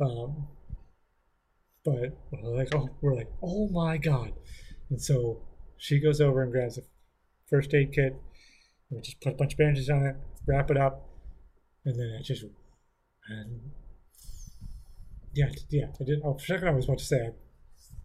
[0.00, 0.48] Um,
[1.84, 4.32] but we're like, oh, we're like, oh my god!
[4.94, 5.40] And so
[5.76, 6.82] she goes over and grabs a
[7.50, 8.14] first aid kit.
[8.90, 10.14] We just put a bunch of bandages on it,
[10.46, 11.08] wrap it up,
[11.84, 12.44] and then I just
[13.28, 13.72] and
[15.32, 15.86] yeah, yeah.
[16.00, 16.20] I did.
[16.22, 17.30] Oh, for a second, I was about to say I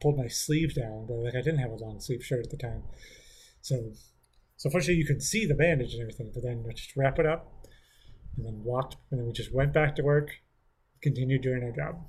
[0.01, 2.57] pulled my sleeve down, but like I didn't have a long sleeve shirt at the
[2.57, 2.81] time.
[3.61, 3.91] So,
[4.57, 6.31] so fortunately, you could see the bandage and everything.
[6.33, 7.67] But then we just wrap it up,
[8.35, 10.31] and then walked, and then we just went back to work,
[11.03, 12.03] continued doing our job,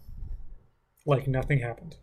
[1.05, 1.97] like nothing happened.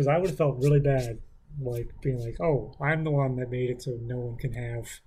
[0.00, 1.18] Because I would have felt really bad,
[1.60, 5.00] like being like, "Oh, I'm the one that made it so no one can have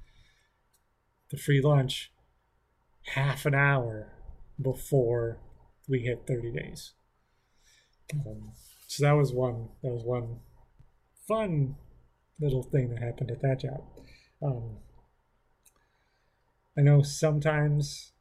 [1.32, 2.12] the free lunch
[3.16, 4.14] half an hour
[4.62, 5.40] before
[5.90, 6.94] we hit 30 days.
[8.14, 8.52] Um,
[8.86, 9.70] so that was one.
[9.82, 10.42] That was one
[11.28, 11.76] fun
[12.40, 13.82] little thing that happened at that job.
[14.44, 14.78] Um,
[16.78, 18.12] I know sometimes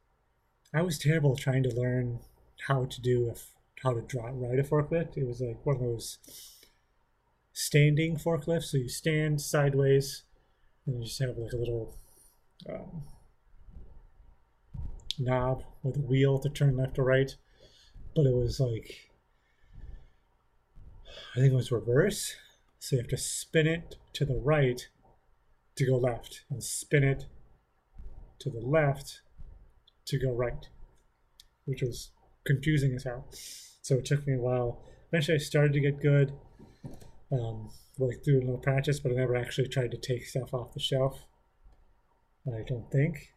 [0.73, 2.21] I was terrible trying to learn
[2.67, 3.35] how to do a,
[3.83, 5.17] how to draw, ride a forklift.
[5.17, 6.17] It was like one of those
[7.53, 8.63] standing forklift.
[8.63, 10.23] So you stand sideways,
[10.85, 11.97] and you just have like a little
[12.69, 13.03] um,
[15.17, 17.35] knob with a wheel to turn left or right
[18.15, 19.09] but it was like
[21.35, 22.35] I think it was reverse.
[22.79, 24.87] So you have to spin it to the right
[25.75, 27.25] to go left, and spin it
[28.39, 29.21] to the left
[30.05, 30.67] to go right,
[31.65, 32.11] which was
[32.45, 33.27] confusing as hell.
[33.81, 34.83] So it took me a while.
[35.11, 36.33] Eventually, I started to get good,
[37.33, 40.73] um, like through a little practice, but I never actually tried to take stuff off
[40.73, 41.25] the shelf.
[42.47, 43.33] I don't think.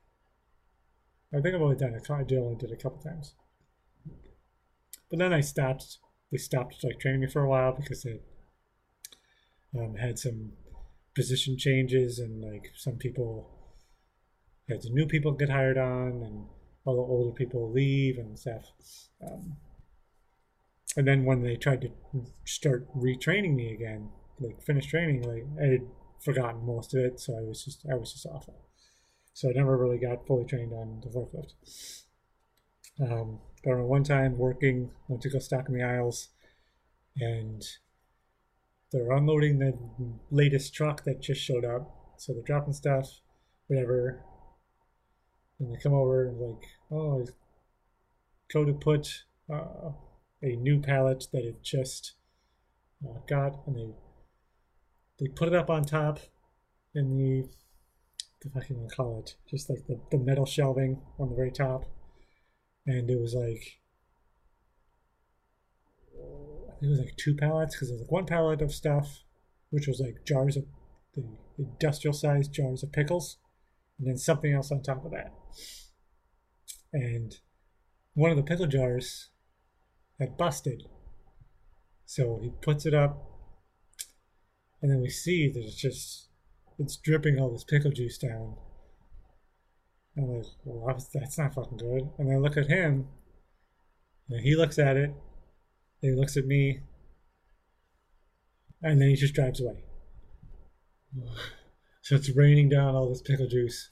[1.33, 2.11] I think I've only done it.
[2.11, 3.35] I only did a couple times.
[5.11, 5.99] But then I stopped.
[6.33, 8.21] They stopped like training me for a while because they
[9.79, 10.53] um, had some
[11.15, 13.49] position changes and like some people
[14.69, 16.47] had some new people get hired on and
[16.85, 18.65] all the older people leave and stuff.
[19.25, 19.57] Um,
[20.97, 21.91] and then when they tried to
[22.45, 24.09] start retraining me again,
[24.41, 25.87] like finish training, like I had
[26.25, 28.63] forgotten most of it, so I was just I was just awful.
[29.35, 31.53] So I never really got fully trained on the forklift.
[33.01, 36.31] Um, but I remember one time working, went to go stock in the aisles,
[37.19, 37.63] and
[38.91, 39.77] they're unloading the
[40.31, 42.15] latest truck that just showed up.
[42.17, 43.21] So they're dropping stuff,
[43.67, 44.23] whatever.
[45.61, 47.27] And they come over and like, oh,
[48.53, 49.91] go to put uh,
[50.43, 52.15] a new pallet that it just
[53.05, 53.89] uh, got, and they
[55.19, 56.21] they put it up on top
[56.95, 57.49] in the
[58.43, 61.85] the fucking call it, just like the, the metal shelving on the very top
[62.87, 63.79] and it was like
[66.15, 69.23] I think it was like two pallets because there's like one pallet of stuff,
[69.71, 70.65] which was like jars of
[71.15, 71.25] the
[71.59, 73.39] industrial sized jars of pickles,
[73.99, 75.33] and then something else on top of that.
[76.93, 77.35] And
[78.15, 79.31] one of the pickle jars
[80.19, 80.85] had busted.
[82.05, 83.19] So he puts it up,
[84.81, 86.29] and then we see that it's just
[86.79, 88.57] it's dripping all this pickle juice down.
[90.15, 92.11] And I'm like, well, that's not fucking good.
[92.19, 93.09] And I look at him,
[94.31, 95.13] and he looks at it,
[96.01, 96.81] he looks at me,
[98.83, 99.85] and then he just drives away.
[102.03, 103.91] So it's raining down all this pickle juice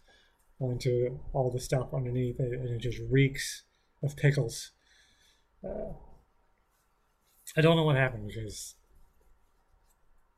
[0.61, 3.65] onto all the stuff underneath and it just reeks
[4.05, 4.71] of pickles.
[5.65, 5.95] Uh,
[7.57, 8.75] I don't know what happened because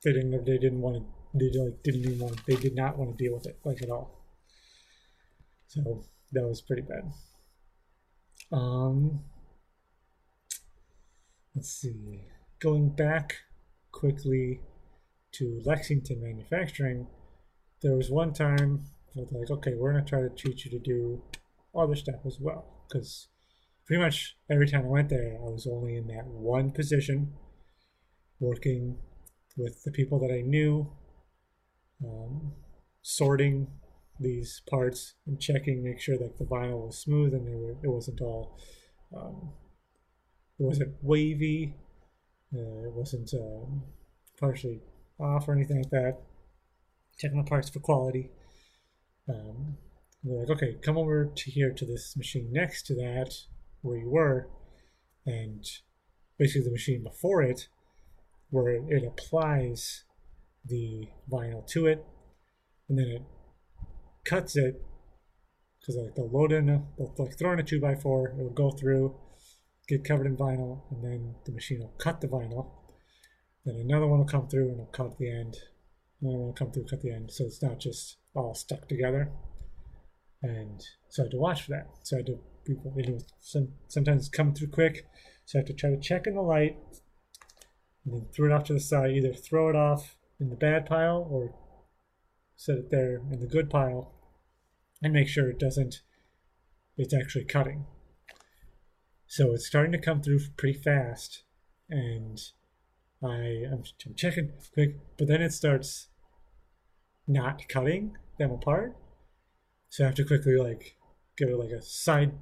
[0.05, 0.45] they didn't.
[0.45, 1.05] They didn't want to.
[1.39, 2.47] They like didn't even want.
[2.47, 4.23] They did not want to deal with it like at all.
[5.69, 7.13] So that was pretty bad.
[8.53, 9.21] Um,
[11.55, 12.25] let's see.
[12.61, 13.37] Going back
[13.93, 14.61] quickly
[15.33, 17.07] to Lexington manufacturing,
[17.83, 21.23] there was one time like, okay, we're gonna try to teach you to do
[21.75, 23.29] other stuff as well, because
[23.87, 27.33] pretty much every time I went there, I was only in that one position,
[28.41, 28.99] working
[29.57, 30.91] with the people that I knew,
[32.05, 32.53] um,
[33.03, 33.69] sorting
[34.19, 37.47] these parts and checking, make sure that the vinyl was smooth and
[37.83, 38.59] it wasn't all,
[39.17, 39.51] um,
[40.59, 41.75] it wasn't wavy,
[42.55, 43.83] uh, it wasn't um,
[44.39, 44.81] partially
[45.19, 46.19] off or anything like that.
[47.19, 48.31] Checking the parts for quality.
[49.29, 49.79] Um,
[50.23, 53.33] they're like, okay, come over to here to this machine next to that
[53.87, 54.49] where you were,
[55.25, 55.65] and
[56.39, 57.69] basically the machine before it,
[58.51, 60.05] where it applies
[60.65, 62.05] the vinyl to it,
[62.89, 63.23] and then it
[64.25, 64.83] cuts it
[65.87, 68.51] because like they'll load in, a, they'll like throw in a two by four, it'll
[68.51, 69.15] go through,
[69.89, 72.71] get covered in vinyl, and then the machine will cut the vinyl.
[73.65, 75.57] Then another one will come through and it'll cut the end.
[76.21, 79.31] Another one will come through, cut the end, so it's not just all stuck together.
[80.43, 81.89] And so I had to watch for that.
[82.03, 85.07] So I had to people was some, sometimes come through quick,
[85.45, 86.77] so I have to try to check in the light,
[88.05, 89.13] and then throw it off to the side.
[89.13, 91.55] Either throw it off in the bad pile or
[92.57, 94.13] set it there in the good pile
[95.03, 96.01] and make sure it doesn't
[96.97, 97.85] it's actually cutting
[99.27, 101.43] so it's starting to come through pretty fast
[101.91, 102.41] and
[103.23, 106.09] I, I'm, I'm checking quick but then it starts
[107.29, 108.97] not cutting them apart
[109.91, 110.97] so I have to quickly like
[111.37, 112.33] give it like a side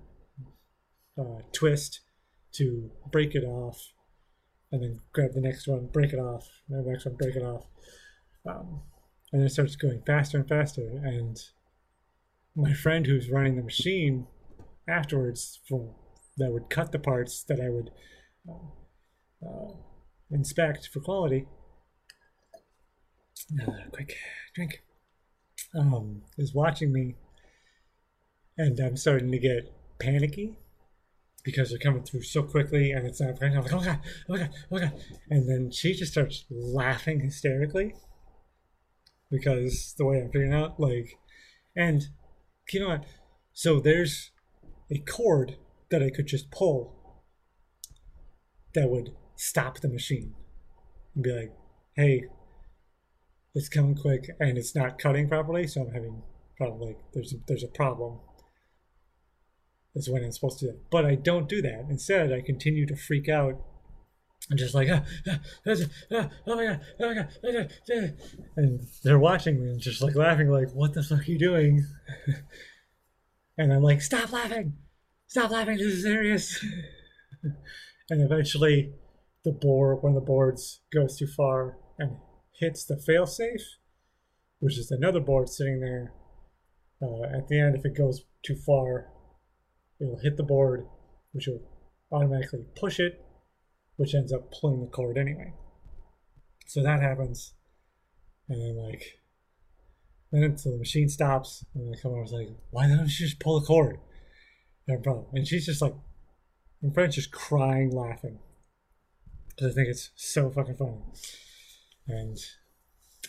[1.19, 2.01] uh, twist
[2.53, 3.93] to break it off
[4.73, 7.43] and then grab the next one break it off and the next one break it
[7.43, 7.65] off
[8.47, 8.83] um,
[9.33, 11.01] and it starts going faster and faster.
[11.03, 11.41] And
[12.55, 14.27] my friend who's running the machine
[14.89, 15.95] afterwards for,
[16.37, 17.91] that would cut the parts that I would
[18.49, 19.73] uh, uh,
[20.31, 21.47] inspect for quality.
[23.61, 24.17] Uh, quick
[24.55, 24.83] drink.
[25.77, 27.17] Um, is watching me,
[28.57, 30.57] and I'm starting to get panicky
[31.45, 33.43] because they're coming through so quickly, and it's not.
[33.43, 34.93] I'm like, oh god, oh god, oh god,
[35.31, 37.95] and then she just starts laughing hysterically
[39.31, 41.19] because the way I'm figuring out, like,
[41.77, 42.03] and
[42.73, 43.05] you know what?
[43.53, 44.31] So there's
[44.91, 45.57] a cord
[45.91, 46.95] that I could just pull
[48.75, 50.35] that would stop the machine
[51.15, 51.53] and be like,
[51.95, 52.25] hey,
[53.55, 56.23] it's coming quick and it's not cutting properly, so I'm having
[56.57, 58.19] probably there's a, there's a problem.
[59.95, 60.75] That's when I'm supposed to.
[60.91, 61.87] But I don't do that.
[61.89, 63.61] Instead, I continue to freak out
[64.51, 65.39] and just like, ah, ah,
[66.13, 68.19] ah, oh my god, oh my god,
[68.57, 71.87] and they're watching me and just like laughing, like, what the fuck are you doing?
[73.59, 74.75] and I'm like, stop laughing,
[75.29, 76.63] stop laughing, this is serious.
[78.11, 78.93] and eventually,
[79.45, 82.17] the board, one of the boards goes too far and
[82.59, 83.63] hits the failsafe,
[84.59, 86.13] which is another board sitting there.
[87.03, 89.09] Uh, at the end, if it goes too far,
[90.01, 90.87] it'll hit the board,
[91.33, 91.63] which will
[92.13, 93.25] automatically push it
[93.97, 95.53] which ends up pulling the cord anyway.
[96.67, 97.55] So that happens,
[98.49, 99.21] and then like,
[100.33, 103.27] then so the machine stops, and I come over, I was like, why don't you
[103.27, 103.99] just pull the cord?
[104.89, 105.27] No problem.
[105.35, 105.95] And she's just like,
[106.83, 108.39] in French, just crying, laughing,
[109.49, 110.99] because I think it's so fucking funny.
[112.09, 112.39] And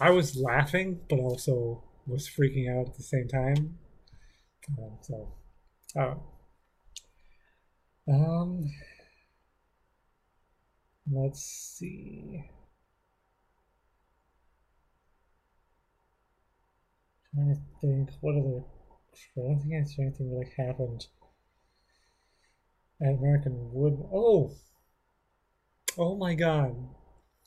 [0.01, 3.77] I was laughing, but also was freaking out at the same time.
[4.77, 5.33] Um, so,
[5.95, 6.19] um,
[8.07, 8.69] um
[11.11, 12.43] Let's see.
[17.35, 18.63] trying to think what other
[19.37, 21.07] I don't think I saw anything really happened
[23.01, 23.97] at American Wood.
[24.11, 24.55] Oh,
[25.97, 26.75] oh my God!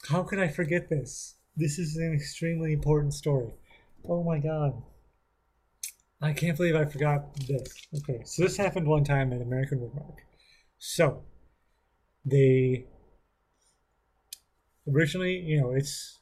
[0.09, 1.35] How could I forget this?
[1.57, 3.55] This is an extremely important story.
[4.09, 4.83] Oh my God!
[6.21, 7.75] I can't believe I forgot this.
[7.97, 10.28] Okay, so this happened one time at American Woodmark.
[10.79, 11.25] So
[12.25, 12.87] they
[14.93, 16.19] originally, you know, it's,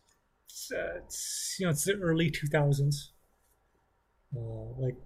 [0.49, 3.13] it's, uh, it's you know, it's the early 2000s,
[4.37, 4.41] uh,
[4.79, 4.97] like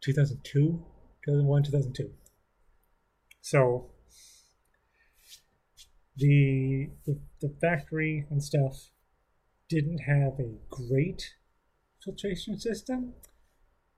[0.00, 0.84] 2002,
[1.24, 2.10] 2001, 2002.
[3.40, 3.90] So
[6.16, 8.90] the, the the factory and stuff
[9.68, 11.34] didn't have a great
[12.04, 13.14] filtration system.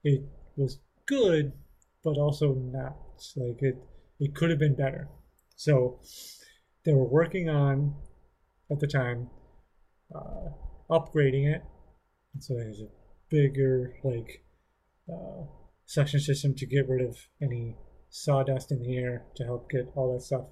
[0.03, 0.23] It
[0.57, 1.53] was good,
[2.03, 2.97] but also not.
[3.35, 3.77] Like it,
[4.19, 5.09] it could have been better.
[5.55, 5.99] So
[6.85, 7.95] they were working on
[8.71, 9.29] at the time,
[10.13, 10.49] uh,
[10.89, 11.63] upgrading it.
[12.33, 12.87] And so there's a
[13.29, 14.43] bigger like
[15.11, 15.43] uh,
[15.85, 17.75] suction system to get rid of any
[18.09, 20.45] sawdust in the air to help get all that stuff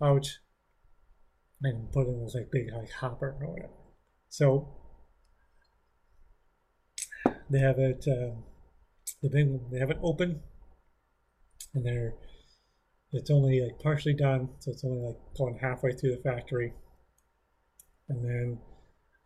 [0.00, 0.26] out
[1.62, 3.72] and put in this like big like hopper or whatever.
[4.28, 4.68] So
[7.50, 8.34] they have it uh,
[9.22, 10.40] the big they have it open
[11.74, 12.14] and they're
[13.12, 16.72] it's only like partially done so it's only like going halfway through the factory
[18.08, 18.58] and then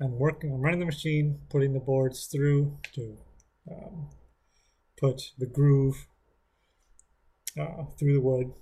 [0.00, 0.52] I'm working.
[0.52, 3.16] I'm running the machine, putting the boards through to
[3.70, 4.10] um,
[4.98, 6.06] put the groove
[7.58, 8.52] uh, through the wood,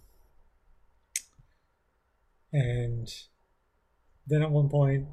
[2.52, 3.08] and
[4.26, 5.08] then at one point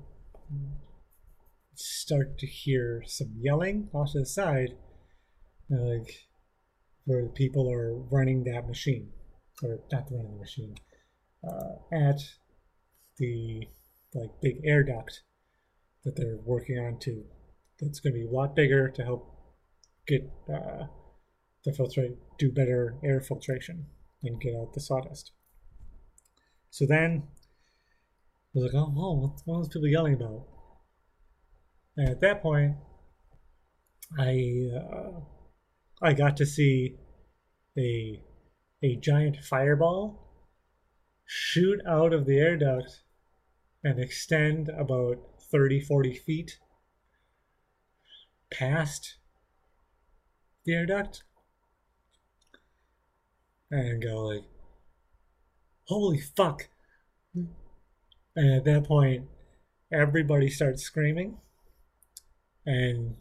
[1.73, 4.77] start to hear some yelling off to the side,
[5.69, 6.27] like
[7.05, 9.09] where the people are running that machine,
[9.63, 10.75] or not the machine,
[11.47, 12.19] uh, at
[13.17, 13.67] the
[14.13, 15.21] like big air duct
[16.03, 17.23] that they're working on to
[17.79, 19.35] that's going to be a lot bigger to help
[20.07, 20.85] get uh,
[21.65, 23.85] the filtrate do better air filtration
[24.23, 25.31] and get out the sawdust.
[26.69, 30.45] So then I was like, oh, what, what are those people yelling about?
[31.97, 32.75] And at that point,
[34.17, 35.19] I uh,
[36.01, 36.97] I got to see
[37.77, 38.21] a
[38.83, 40.19] a giant fireball
[41.25, 43.03] shoot out of the air duct
[43.83, 45.17] and extend about
[45.51, 46.59] 30 40 feet
[48.51, 49.17] past
[50.65, 51.23] the air duct
[53.69, 54.43] and go like
[55.85, 56.67] holy fuck.
[57.33, 59.25] And at that point
[59.91, 61.37] everybody starts screaming
[62.65, 63.15] and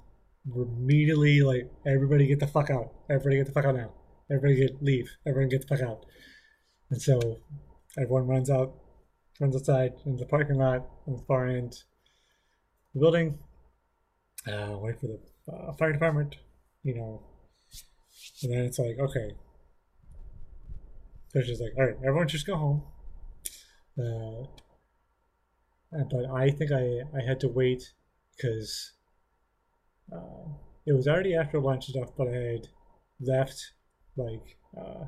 [0.54, 2.92] immediately like everybody get the fuck out.
[3.08, 3.92] Everybody get the fuck out now
[4.30, 5.10] everybody get leave.
[5.26, 6.06] Everyone get the fuck out.
[6.90, 7.38] And so
[7.98, 8.74] everyone runs out
[9.40, 13.38] runs outside in the parking lot on the far end of the building
[14.46, 15.18] uh, wait for the
[15.52, 16.36] uh, fire department
[16.82, 17.22] you know.
[18.42, 19.32] And then it's like okay.
[21.28, 22.82] So it's just like all right everyone just go home.
[23.98, 24.46] Uh,
[25.92, 27.92] but i think i i had to wait
[28.36, 28.92] because
[30.12, 30.48] uh,
[30.86, 32.68] it was already after lunch and stuff, but I had
[33.20, 33.72] left
[34.16, 35.04] like uh,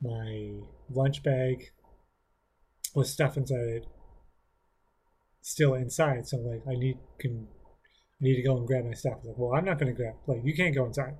[0.00, 1.70] my lunch bag
[2.94, 3.86] with stuff inside it
[5.48, 6.26] still inside.
[6.26, 7.48] So like I need can
[8.20, 9.18] I need to go and grab my stuff.
[9.24, 10.14] like, well, I'm not going to grab.
[10.26, 11.14] Like you can't go inside.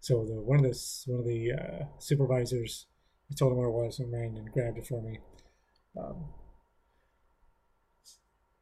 [0.00, 2.86] So the one of the one of the uh, supervisors,
[3.30, 5.18] I told him where it was and ran and grabbed it for me.
[5.98, 6.24] Um,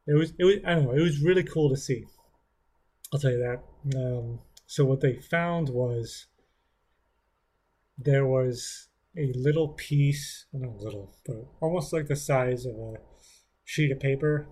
[0.06, 2.04] it was it was I don't know it was really cool to see.
[3.12, 3.98] I'll tell you that.
[3.98, 4.40] Um,
[4.70, 6.26] so what they found was
[7.98, 8.86] there was
[9.18, 12.94] a little piece, not little, but almost like the size of a
[13.64, 14.46] sheet of paper,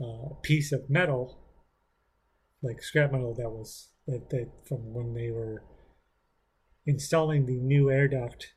[0.00, 1.40] uh, piece of metal,
[2.62, 5.64] like scrap metal that was that, that from when they were
[6.86, 8.54] installing the new air duct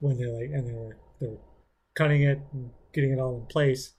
[0.00, 1.38] when they're like and they were they were
[1.94, 3.92] cutting it and getting it all in place,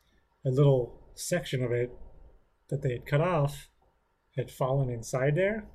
[0.46, 1.90] a little section of it
[2.68, 3.69] that they had cut off
[4.40, 5.66] had fallen inside there.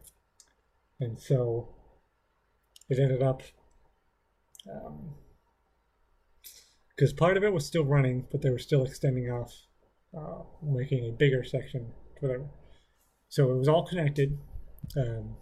[0.98, 1.68] And so
[2.88, 3.42] it ended up,
[6.96, 9.52] because um, part of it was still running, but they were still extending off,
[10.16, 12.46] uh, making a bigger section, whatever.
[13.28, 14.38] So it was all connected.
[14.96, 15.36] Um,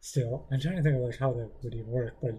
[0.00, 2.38] still, I'm trying to think of like how that would even work, but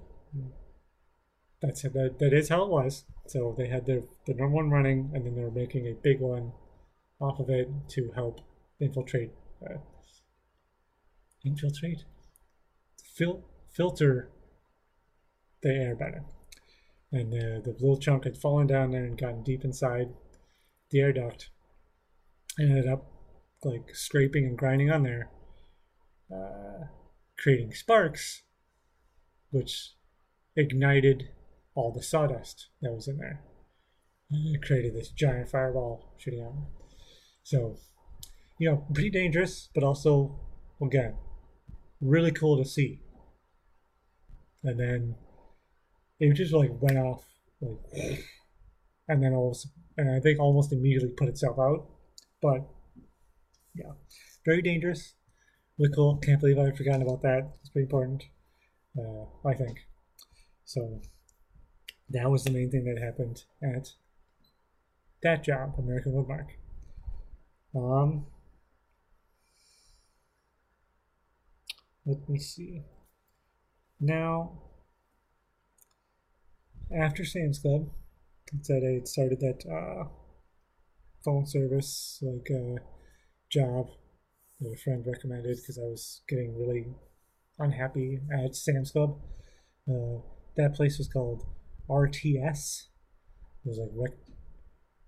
[1.62, 3.06] that's that that is how it was.
[3.28, 6.20] So they had their the number one running, and then they were making a big
[6.20, 6.52] one
[7.20, 8.42] off of it to help
[8.80, 9.32] infiltrate,
[9.64, 9.78] uh,
[11.44, 12.04] infiltrate,
[13.04, 14.30] fil- filter
[15.62, 16.24] the air better.
[17.12, 20.10] And the little chunk had fallen down there and gotten deep inside
[20.90, 21.50] the air duct,
[22.58, 23.06] and ended up
[23.64, 25.30] like scraping and grinding on there,
[26.34, 26.88] uh,
[27.38, 28.44] creating sparks,
[29.52, 29.94] which
[30.56, 31.30] ignited
[31.76, 33.42] all the sawdust that was in there.
[34.32, 36.54] And it created this giant fireball shooting out.
[37.44, 37.78] So,
[38.58, 40.40] you know, pretty dangerous, but also,
[40.82, 41.16] again,
[42.02, 43.00] really cool to see.
[44.64, 45.16] And then
[46.20, 47.26] it just like went off,
[47.62, 48.24] like,
[49.08, 51.88] and then almost, and I think almost immediately put itself out.
[52.42, 52.62] But
[53.76, 53.92] yeah,
[54.46, 55.14] very dangerous.
[55.80, 56.18] Really cool.
[56.18, 57.52] Can't believe I've forgotten about that.
[57.62, 58.24] It's pretty important,
[58.98, 59.80] uh, I think.
[60.66, 61.02] So
[62.10, 63.90] that was the main thing that happened at
[65.24, 66.48] that job, American Woodmark.
[67.76, 68.28] Um,
[72.06, 72.84] let me see.
[74.00, 74.62] Now,
[76.96, 77.90] after Sam's Club,
[78.54, 80.10] it said I had started that uh,
[81.24, 82.82] phone service like uh,
[83.50, 83.88] job
[84.60, 86.88] that a friend recommended because I was getting really
[87.60, 89.20] unhappy at Sam's Club.
[89.90, 90.20] Uh,
[90.58, 91.46] that place was called
[91.90, 92.84] RTS.
[93.66, 94.36] It was like rec-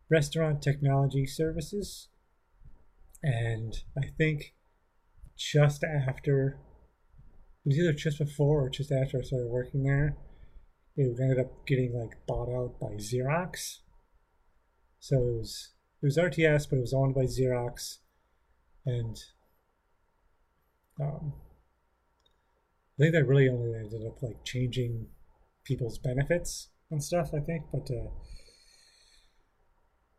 [0.09, 2.09] Restaurant Technology Services.
[3.23, 4.53] And I think
[5.37, 6.59] just after,
[7.65, 10.15] it was either just before or just after I started working there,
[10.95, 13.79] it ended up getting like bought out by Xerox.
[14.99, 17.97] So it was it was RTS, but it was owned by Xerox,
[18.85, 19.17] and
[21.01, 21.33] um,
[22.99, 25.07] I think that really only ended up like changing
[25.63, 27.31] people's benefits and stuff.
[27.33, 28.11] I think, but uh,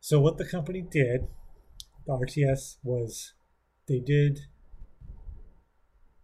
[0.00, 1.28] so what the company did,
[2.06, 3.34] the RTS was
[3.86, 4.40] they did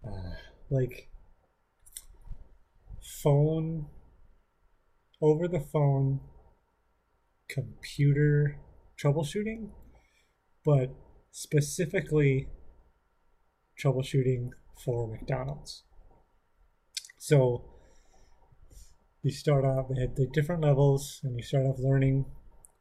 [0.05, 0.35] uh,
[0.69, 1.12] like
[3.23, 3.87] phone
[5.21, 6.21] over the phone
[7.49, 8.59] computer
[9.03, 9.71] troubleshooting,
[10.65, 10.95] but
[11.31, 12.49] specifically
[13.83, 14.51] troubleshooting
[14.85, 15.85] for McDonald's.
[17.19, 17.65] So
[19.23, 22.27] you start off, they had the different levels, and you start off learning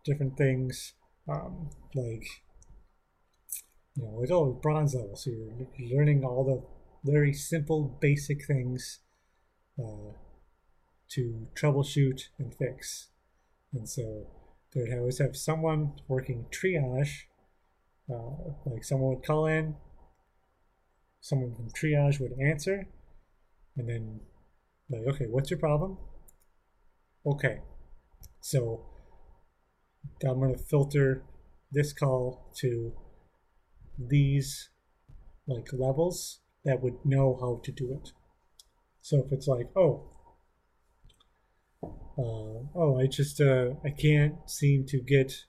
[0.03, 0.93] different things,
[1.29, 2.25] um, like,
[3.95, 5.15] you know, like, oh, bronze level.
[5.15, 8.99] So you're, learning all the very simple, basic things
[9.79, 10.13] uh,
[11.13, 13.09] to troubleshoot and fix.
[13.73, 14.27] And so
[14.73, 17.23] they would always have someone working triage,
[18.09, 19.75] uh, like someone would call in,
[21.19, 22.87] someone from triage would answer,
[23.77, 24.21] and then
[24.89, 25.97] like, okay, what's your problem?
[27.25, 27.59] Okay,
[28.41, 28.85] so
[30.23, 31.23] I'm going to filter
[31.71, 32.93] this call to
[33.97, 34.69] these
[35.47, 38.11] like levels that would know how to do it.
[39.01, 40.09] So if it's like, oh,
[41.83, 45.45] uh, oh, I just uh, I can't seem to get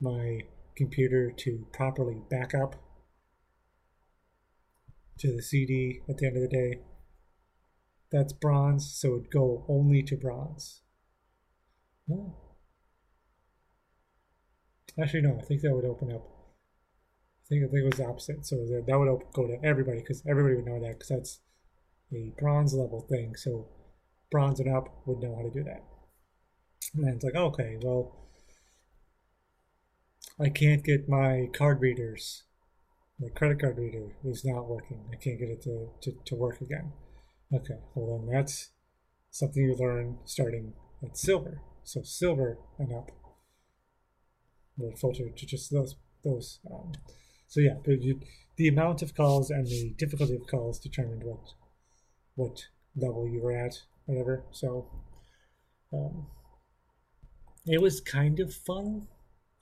[0.00, 0.40] my
[0.76, 2.76] computer to properly back up
[5.18, 6.80] to the CD at the end of the day.
[8.10, 10.82] That's bronze, so it'd go only to bronze.
[15.00, 16.26] Actually, no, I think that would open up.
[17.44, 18.44] I think I think it was the opposite.
[18.46, 21.40] So that, that would go to everybody because everybody would know that because that's
[22.12, 23.36] a bronze level thing.
[23.36, 23.68] So
[24.30, 25.84] bronze and up would know how to do that.
[26.94, 28.16] And then it's like, okay, well,
[30.38, 32.44] I can't get my card readers.
[33.20, 35.04] My credit card reader is not working.
[35.12, 36.92] I can't get it to, to, to work again.
[37.52, 38.70] Okay, well then that's
[39.30, 40.72] something you learn starting
[41.02, 41.60] at silver.
[41.82, 43.10] So silver and up
[44.78, 46.60] will filter to just those those.
[46.72, 46.92] Um,
[47.48, 48.20] so yeah, you,
[48.56, 51.54] the amount of calls and the difficulty of calls determined what
[52.36, 52.66] what
[52.96, 54.44] level you were at, whatever.
[54.50, 54.86] So
[55.92, 56.26] um,
[57.66, 59.06] it was kind of fun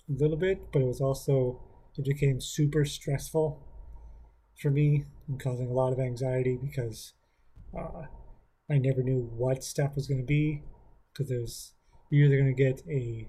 [0.09, 1.61] a little bit, but it was also
[1.97, 3.61] it became super stressful
[4.61, 7.13] for me and causing a lot of anxiety because
[7.77, 8.03] uh,
[8.71, 10.63] I never knew what stuff was going to be
[11.13, 11.75] because there's
[12.11, 13.29] you're either going to get a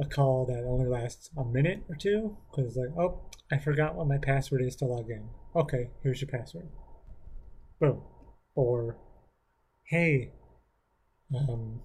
[0.00, 3.94] a call that only lasts a minute or two because it's like oh I forgot
[3.94, 5.28] what my password is to log in.
[5.54, 6.68] Okay, here's your password.
[7.80, 8.02] Boom.
[8.54, 8.96] Or
[9.84, 10.32] hey,
[11.34, 11.80] um,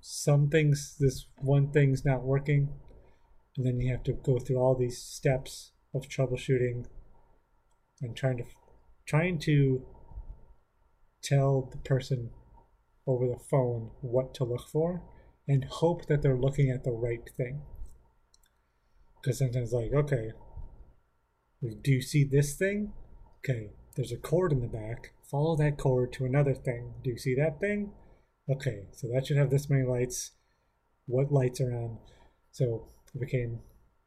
[0.00, 2.68] some things, this one thing's not working,
[3.56, 6.86] and then you have to go through all these steps of troubleshooting
[8.00, 8.44] and trying to
[9.06, 9.84] trying to
[11.22, 12.30] tell the person
[13.06, 15.02] over the phone what to look for
[15.48, 17.62] and hope that they're looking at the right thing.
[19.20, 20.32] Because sometimes, like, okay,
[21.60, 22.92] do you see this thing?
[23.38, 25.11] Okay, there's a cord in the back.
[25.32, 26.92] Follow that cord to another thing.
[27.02, 27.92] Do you see that thing?
[28.50, 30.32] Okay, so that should have this many lights.
[31.06, 31.98] What lights are on?
[32.50, 33.60] So it became,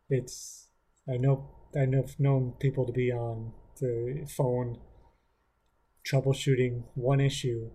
[0.08, 0.68] it's,
[1.10, 4.78] I know, I know, known people to be on the phone
[6.08, 7.72] troubleshooting one issue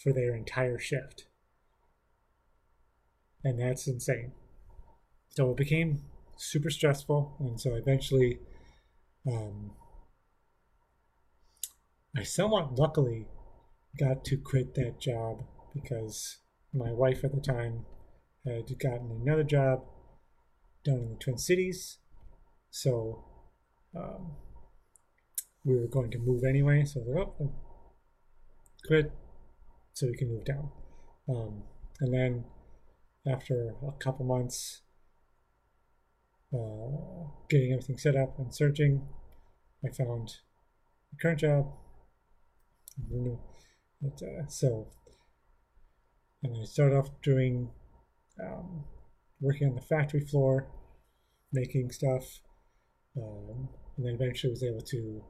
[0.00, 1.26] for their entire shift.
[3.42, 4.32] And that's insane.
[5.30, 6.02] So it became
[6.36, 7.38] super stressful.
[7.40, 8.38] And so eventually,
[9.26, 9.72] um,
[12.18, 13.26] I somewhat luckily
[13.96, 16.38] got to quit that job because
[16.74, 17.86] my wife at the time
[18.44, 19.84] had gotten another job
[20.84, 21.98] down in the Twin Cities.
[22.70, 23.24] So
[23.96, 24.32] um,
[25.64, 26.84] we were going to move anyway.
[26.84, 27.52] So I was like, oh,
[28.84, 29.12] quit
[29.92, 30.70] so we can move down.
[31.28, 31.62] Um,
[32.00, 32.44] and then
[33.32, 34.82] after a couple months
[36.52, 39.06] uh, getting everything set up and searching,
[39.84, 40.38] I found
[41.12, 41.66] the current job.
[44.04, 44.88] Uh, so
[46.42, 47.70] and I started off doing
[48.40, 48.84] um,
[49.40, 50.68] working on the factory floor,
[51.52, 52.40] making stuff,
[53.16, 55.24] um, and then eventually was able to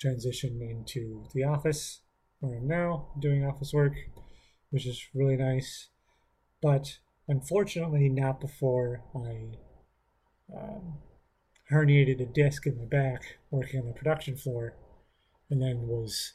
[0.00, 2.00] transition into the office
[2.38, 3.94] where I'm now doing office work,
[4.70, 5.88] which is really nice.
[6.62, 9.56] But unfortunately, not before I
[10.56, 10.98] um,
[11.72, 14.76] herniated a disc in my back working on the production floor,
[15.50, 16.34] and then was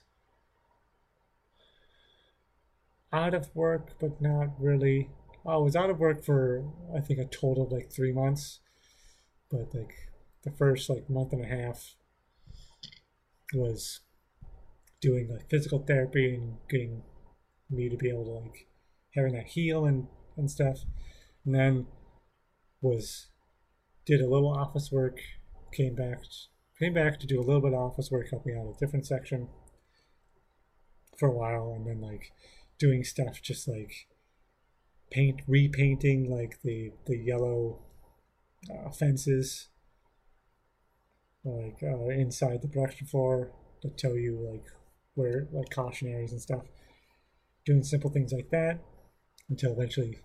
[3.12, 5.10] out of work, but not really.
[5.46, 8.60] Oh, I was out of work for I think a total of like three months,
[9.50, 9.94] but like
[10.44, 11.96] the first like month and a half
[13.54, 14.02] was
[15.02, 17.04] doing like physical therapy and getting
[17.70, 18.68] me to be able to like
[19.16, 20.80] having that heal and and stuff,
[21.46, 21.88] and then
[22.82, 23.28] was
[24.06, 25.20] did a little office work,
[25.72, 26.20] came back
[26.80, 29.48] came back to do a little bit of office work, helping out a different section
[31.18, 32.32] for a while, and then like
[32.78, 34.08] doing stuff just like
[35.12, 37.80] paint repainting like the the yellow
[38.72, 39.70] uh, fences
[41.44, 43.52] like uh, inside the production floor
[43.84, 44.66] that tell you like
[45.14, 46.64] where like cautionaries and stuff
[47.66, 48.80] doing simple things like that
[49.50, 50.18] until eventually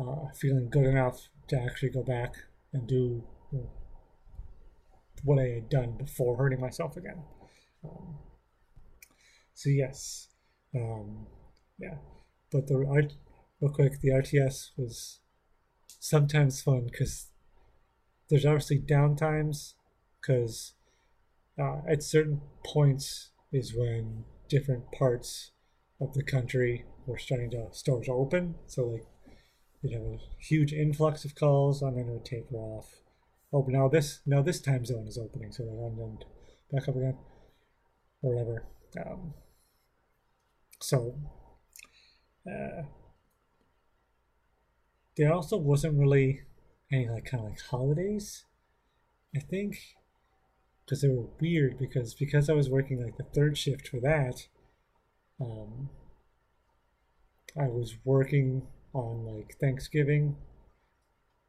[0.00, 2.34] uh, feeling good enough to actually go back
[2.72, 3.24] and do
[5.24, 7.22] what I had done before hurting myself again.
[7.84, 8.18] Um,
[9.54, 10.28] so yes,
[10.74, 11.26] um,
[11.78, 11.96] yeah,
[12.50, 13.14] but the art,
[13.60, 15.20] real quick, the RTS was
[16.00, 17.28] sometimes fun because
[18.28, 19.74] there's obviously downtimes
[20.20, 20.74] because
[21.58, 25.52] uh, at certain points is when different parts
[26.00, 28.54] of the country were starting to stores open.
[28.66, 29.06] So like
[29.82, 32.86] you'd have a huge influx of calls and then it would taper off.
[33.52, 36.18] Oh, but now this now this time zone is opening, so they're on
[36.70, 37.16] back up again,
[38.22, 38.66] or whatever.
[39.06, 39.32] Um,
[40.80, 41.14] so
[42.46, 42.82] uh,
[45.16, 46.42] there also wasn't really
[46.92, 48.44] any like kind of like holidays.
[49.36, 49.76] I think
[50.84, 54.46] because they were weird because because I was working like the third shift for that.
[55.40, 55.90] Um,
[57.56, 58.62] I was working
[58.94, 60.36] on like Thanksgiving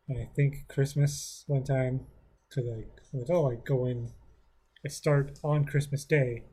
[0.08, 2.02] and I think Christmas one time
[2.50, 2.84] because I
[3.14, 4.12] was oh I go in
[4.86, 6.44] I start on Christmas Day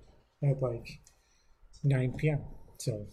[0.42, 1.00] at like
[1.82, 2.40] 9 p.m.
[2.78, 3.06] So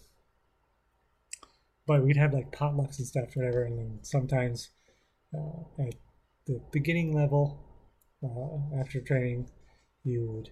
[1.86, 4.70] but we'd have like potlucks and stuff whatever and then sometimes
[5.36, 5.94] uh, at
[6.46, 7.58] the beginning level
[8.22, 9.48] uh, after training
[10.02, 10.50] you would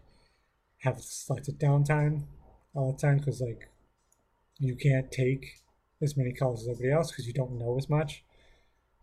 [0.78, 2.24] have like a downtime
[2.74, 3.70] all the time because like
[4.58, 5.62] you can't take
[6.02, 8.24] as many calls as everybody else because you don't know as much.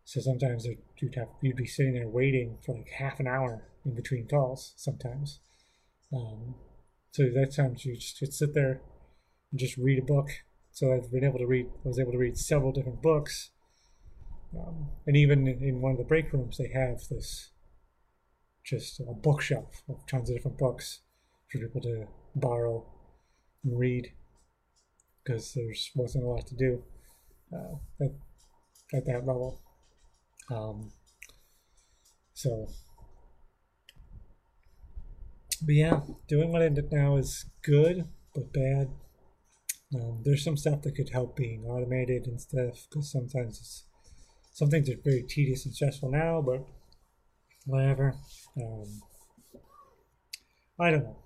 [0.03, 0.65] So sometimes
[0.97, 4.73] you'd have you'd be sitting there waiting for like half an hour in between calls
[4.75, 5.39] sometimes.
[6.13, 6.55] Um,
[7.11, 8.81] so that times you just you'd sit there
[9.51, 10.29] and just read a book.
[10.79, 11.65] So I've been able to read.
[11.83, 13.49] I was able to read several different books,
[14.57, 17.49] um, and even in, one of the break rooms they have this
[18.63, 21.01] just a bookshelf of tons of different books
[21.51, 22.85] for people to borrow
[23.65, 24.13] and read
[25.21, 26.81] because there's wasn't a lot to do
[27.53, 28.11] uh, at,
[28.93, 29.61] at that level.
[30.49, 30.93] Um,
[32.33, 32.69] so,
[35.61, 35.99] but yeah,
[36.29, 38.87] doing what I did now is good but bad.
[39.95, 43.83] Um, there's some stuff that could help being automated and stuff because sometimes it's
[44.53, 46.65] some things are very tedious and stressful now, but
[47.65, 48.15] whatever.
[48.61, 49.01] Um,
[50.79, 51.17] I don't know.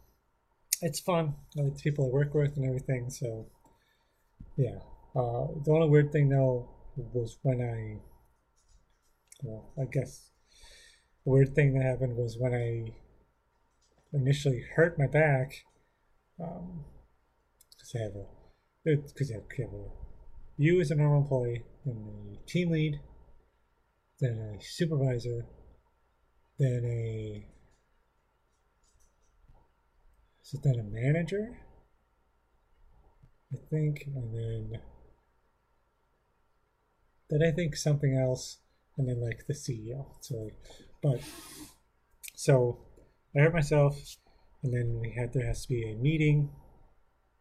[0.81, 1.35] It's fun.
[1.55, 3.47] It's people I work with and everything, so
[4.57, 4.79] yeah.
[5.15, 7.99] Uh, the only weird thing though was when I,
[9.43, 10.29] well, I guess
[11.25, 12.93] the weird thing that happened was when I
[14.15, 15.63] initially hurt my back,
[16.39, 16.85] um,
[17.71, 18.25] because I have a,
[18.83, 19.85] because I have a,
[20.57, 22.99] you as a normal employee, then a team lead,
[24.19, 25.45] then a supervisor,
[26.59, 27.47] then a,
[30.43, 31.57] is it then a manager?
[33.53, 34.79] I think, and then
[37.29, 38.59] then I think something else,
[38.97, 40.05] and then like the CEO.
[40.21, 40.55] So, like,
[41.01, 41.21] but
[42.35, 42.79] so
[43.35, 43.97] I hurt myself,
[44.63, 46.49] and then we had there has to be a meeting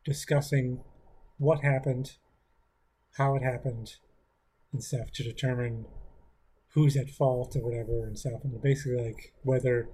[0.05, 0.83] discussing
[1.43, 2.13] what happened,
[3.19, 3.97] how it happened,
[4.73, 5.87] and stuff to determine
[6.75, 9.89] who's at fault or whatever and stuff, and basically like whether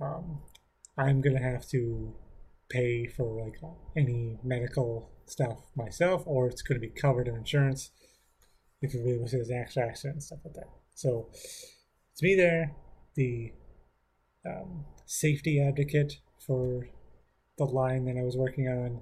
[0.00, 0.40] um,
[0.96, 2.14] I'm gonna have to
[2.70, 3.60] pay for like
[3.96, 7.90] any medical stuff myself, or it's to be covered in insurance
[8.80, 10.70] if it was an actual accident and stuff like that.
[10.94, 11.28] So
[12.12, 12.74] it's me there,
[13.16, 13.52] the
[14.46, 16.14] um, safety advocate
[16.46, 16.88] for
[17.58, 19.00] the line that I was working on.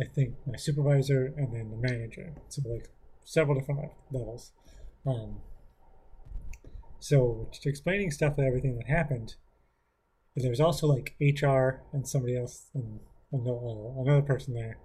[0.00, 2.34] I think my supervisor and then the manager.
[2.48, 2.88] So like
[3.24, 4.52] several different levels.
[5.06, 5.40] Um,
[7.00, 9.34] so explaining stuff and everything that happened.
[10.34, 13.00] And there was also like HR and somebody else and
[13.32, 14.78] another person there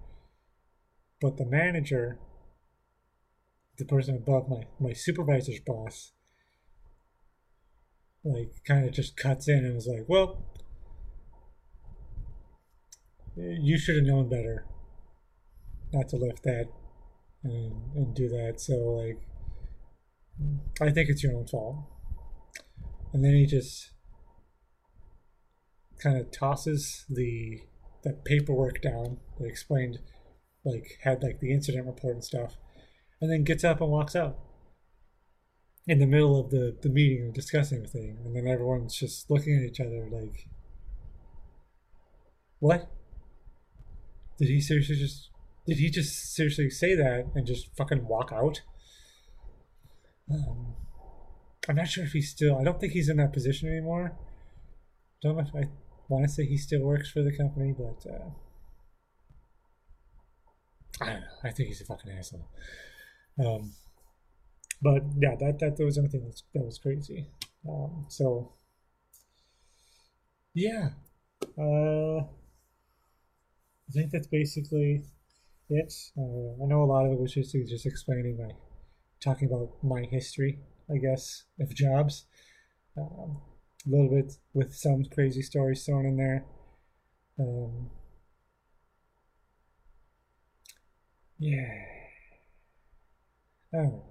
[1.23, 2.19] but the manager,
[3.77, 6.11] the person above my, my supervisor's boss,
[8.25, 10.43] like kind of just cuts in and is like, well,
[13.37, 14.65] you should have known better.
[15.93, 16.67] Not to lift that
[17.43, 18.59] and, and do that.
[18.59, 19.19] So like,
[20.81, 21.77] I think it's your own fault.
[23.13, 23.91] And then he just
[26.01, 27.61] kind of tosses the
[28.03, 29.99] that paperwork down that explained
[30.65, 32.57] like had like the incident report and stuff
[33.21, 34.37] and then gets up and walks out
[35.87, 39.55] in the middle of the the meeting and discussing everything and then everyone's just looking
[39.55, 40.49] at each other like
[42.59, 42.91] what
[44.37, 45.29] did he seriously just
[45.67, 48.61] did he just seriously say that and just fucking walk out
[50.31, 50.75] um,
[51.67, 54.17] i'm not sure if he's still i don't think he's in that position anymore
[55.21, 55.69] don't know if i
[56.09, 58.29] want to say he still works for the company but uh,
[61.01, 61.27] I don't know.
[61.43, 62.47] I think he's a fucking asshole.
[63.43, 63.73] Um,
[64.81, 67.27] but yeah, that that, that was something that that was crazy.
[67.67, 68.53] Um, so
[70.53, 70.89] yeah,
[71.57, 75.03] uh, I think that's basically
[75.73, 75.93] it.
[76.17, 78.53] Uh, I know a lot of it was just just explaining my
[79.23, 80.59] talking about my history,
[80.89, 82.25] I guess, of jobs.
[82.97, 83.41] Um,
[83.85, 86.45] a little bit with some crazy stories thrown in there.
[87.39, 87.89] Um,
[91.39, 91.85] yeah.
[93.75, 94.03] Oh.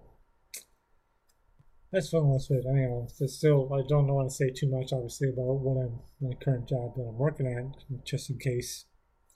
[1.93, 2.33] That's fun.
[2.33, 2.65] That's it.
[2.69, 6.35] Anyhow, it's still, I don't want to say too much, obviously, about what I'm, my
[6.43, 8.87] current job that I'm working at, just in case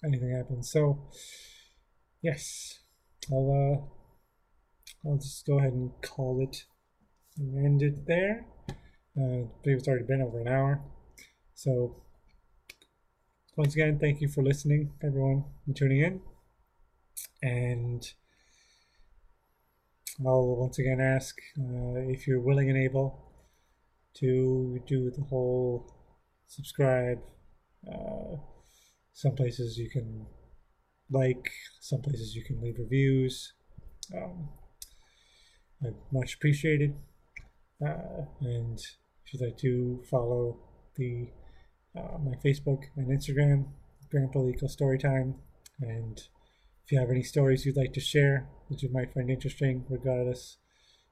[0.04, 0.70] anything happens.
[0.70, 1.10] So,
[2.22, 2.78] yes,
[3.30, 3.50] I'll,
[5.04, 6.64] uh, I'll just go ahead and call it
[7.38, 8.46] and end it there.
[9.18, 10.80] Uh, I believe it's already been over an hour.
[11.54, 12.02] So,
[13.56, 16.20] once again, thank you for listening, everyone, and tuning in.
[17.42, 18.06] And
[20.24, 23.22] I'll once again ask uh, if you're willing and able
[24.14, 25.92] to do the whole
[26.46, 27.20] subscribe.
[27.86, 28.36] Uh,
[29.12, 30.26] some places you can
[31.10, 31.50] like,
[31.80, 33.52] some places you can leave reviews.
[34.14, 34.48] Um,
[36.12, 36.94] much appreciated.
[37.84, 40.58] Uh, and if you'd like to follow
[40.96, 41.28] the
[41.96, 43.66] uh, my Facebook and Instagram,
[44.10, 45.34] Grandpa Leko Storytime,
[45.80, 46.18] and
[46.84, 50.58] if you have any stories you'd like to share that you might find interesting, regardless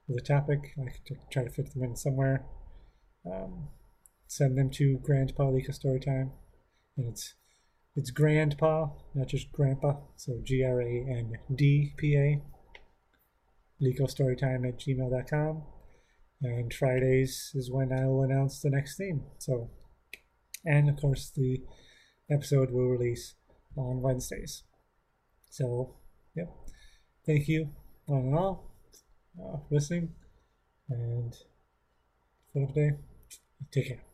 [0.09, 2.45] of the topic, I could try to fit them in somewhere.
[3.25, 3.69] Um,
[4.27, 6.31] send them to Grandpa Leko Storytime,
[6.97, 7.35] and it's
[7.95, 9.97] it's Grandpa, not just Grandpa.
[10.15, 12.41] So G R A N D P A.
[13.81, 15.63] Leko Storytime at gmail.com.
[16.41, 19.23] And Fridays is when I will announce the next theme.
[19.37, 19.69] So,
[20.65, 21.61] and of course, the
[22.29, 23.35] episode will release
[23.77, 24.63] on Wednesdays.
[25.49, 25.95] So,
[26.35, 26.51] yep.
[27.25, 27.69] Thank you,
[28.05, 28.71] one and all,
[29.41, 30.13] uh, listening.
[30.89, 31.35] And
[32.53, 32.97] for today,
[33.71, 34.04] take care.